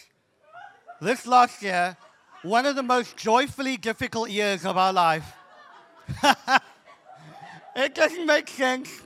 this 1.01 1.29
last 1.29 1.63
year 1.63 1.97
one 2.43 2.67
of 2.67 2.75
the 2.75 2.83
most 2.83 3.17
joyfully 3.17 3.77
difficult 3.77 4.31
years 4.31 4.67
of 4.67 4.77
our 4.77 4.93
life. 4.93 5.33
it 7.77 7.95
doesn't 7.95 8.27
make 8.27 8.49
sense, 8.49 9.01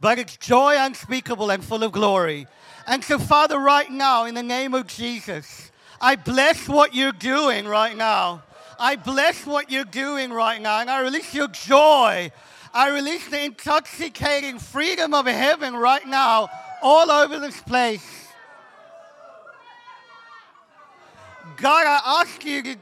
but 0.00 0.20
it's 0.20 0.36
joy 0.36 0.76
unspeakable 0.78 1.50
and 1.50 1.64
full 1.64 1.82
of 1.82 1.90
glory. 1.90 2.46
And 2.86 3.02
so, 3.02 3.18
Father, 3.18 3.58
right 3.58 3.90
now, 3.90 4.24
in 4.24 4.34
the 4.34 4.42
name 4.44 4.72
of 4.72 4.86
Jesus, 4.86 5.72
I 6.00 6.14
bless 6.14 6.68
what 6.68 6.94
you're 6.94 7.10
doing 7.10 7.66
right 7.66 7.96
now. 7.96 8.44
I 8.78 8.94
bless 8.94 9.44
what 9.44 9.68
you're 9.68 9.82
doing 9.82 10.32
right 10.32 10.62
now, 10.62 10.78
and 10.78 10.88
I 10.88 11.00
release 11.00 11.34
your 11.34 11.48
joy. 11.48 12.30
I 12.72 12.90
release 12.90 13.28
the 13.28 13.42
intoxicating 13.42 14.60
freedom 14.60 15.12
of 15.12 15.26
heaven 15.26 15.74
right 15.74 16.06
now 16.06 16.50
all 16.82 17.10
over 17.10 17.38
this 17.38 17.60
place. 17.60 18.28
God, 21.56 21.86
I 21.86 22.22
ask 22.22 22.44
you 22.44 22.62
to 22.62 22.76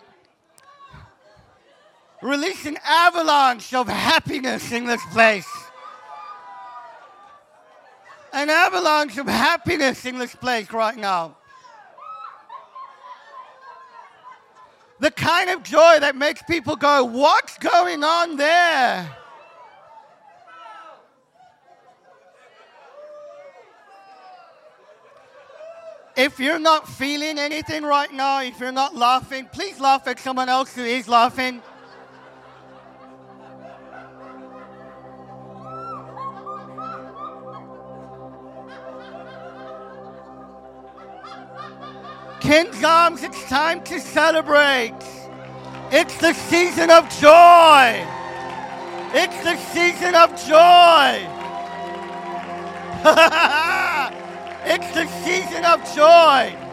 release 2.23 2.65
an 2.67 2.79
avalanche 2.85 3.75
of 3.75 3.89
happiness 3.89 4.73
in 4.73 4.85
this 4.85 5.05
place. 5.13 5.49
An 8.33 8.51
avalanche 8.51 9.17
of 9.19 9.27
happiness 9.27 10.05
in 10.05 10.19
this 10.19 10.35
place 10.35 10.71
right 10.73 10.97
now. 10.97 11.37
The 15.01 15.11
kind 15.11 15.51
of 15.51 15.63
joy 15.63 15.99
that 16.01 16.17
makes 16.17 16.43
people 16.43 16.77
go, 16.77 17.05
What's 17.05 17.57
going 17.59 18.03
on 18.05 18.37
there? 18.37 19.18
If 26.19 26.41
you're 26.41 26.59
not 26.59 26.89
feeling 26.89 27.39
anything 27.39 27.85
right 27.85 28.13
now, 28.13 28.43
if 28.43 28.59
you're 28.59 28.73
not 28.73 28.97
laughing, 28.97 29.49
please 29.53 29.79
laugh 29.79 30.09
at 30.09 30.19
someone 30.19 30.49
else 30.49 30.75
who 30.75 30.83
is 30.83 31.07
laughing. 31.07 31.63
King's 42.41 42.83
Arms, 42.83 43.23
it's 43.23 43.45
time 43.45 43.85
to 43.85 44.01
celebrate. 44.01 44.99
It's 45.93 46.17
the 46.19 46.33
season 46.33 46.91
of 46.91 47.09
joy. 47.21 48.05
It's 49.15 49.41
the 49.45 49.57
season 49.73 50.17
of 50.17 50.35
joy. 50.49 51.35
It's 54.65 54.91
the 54.93 55.07
season 55.25 55.65
of 55.65 55.85
joy. 55.95 56.68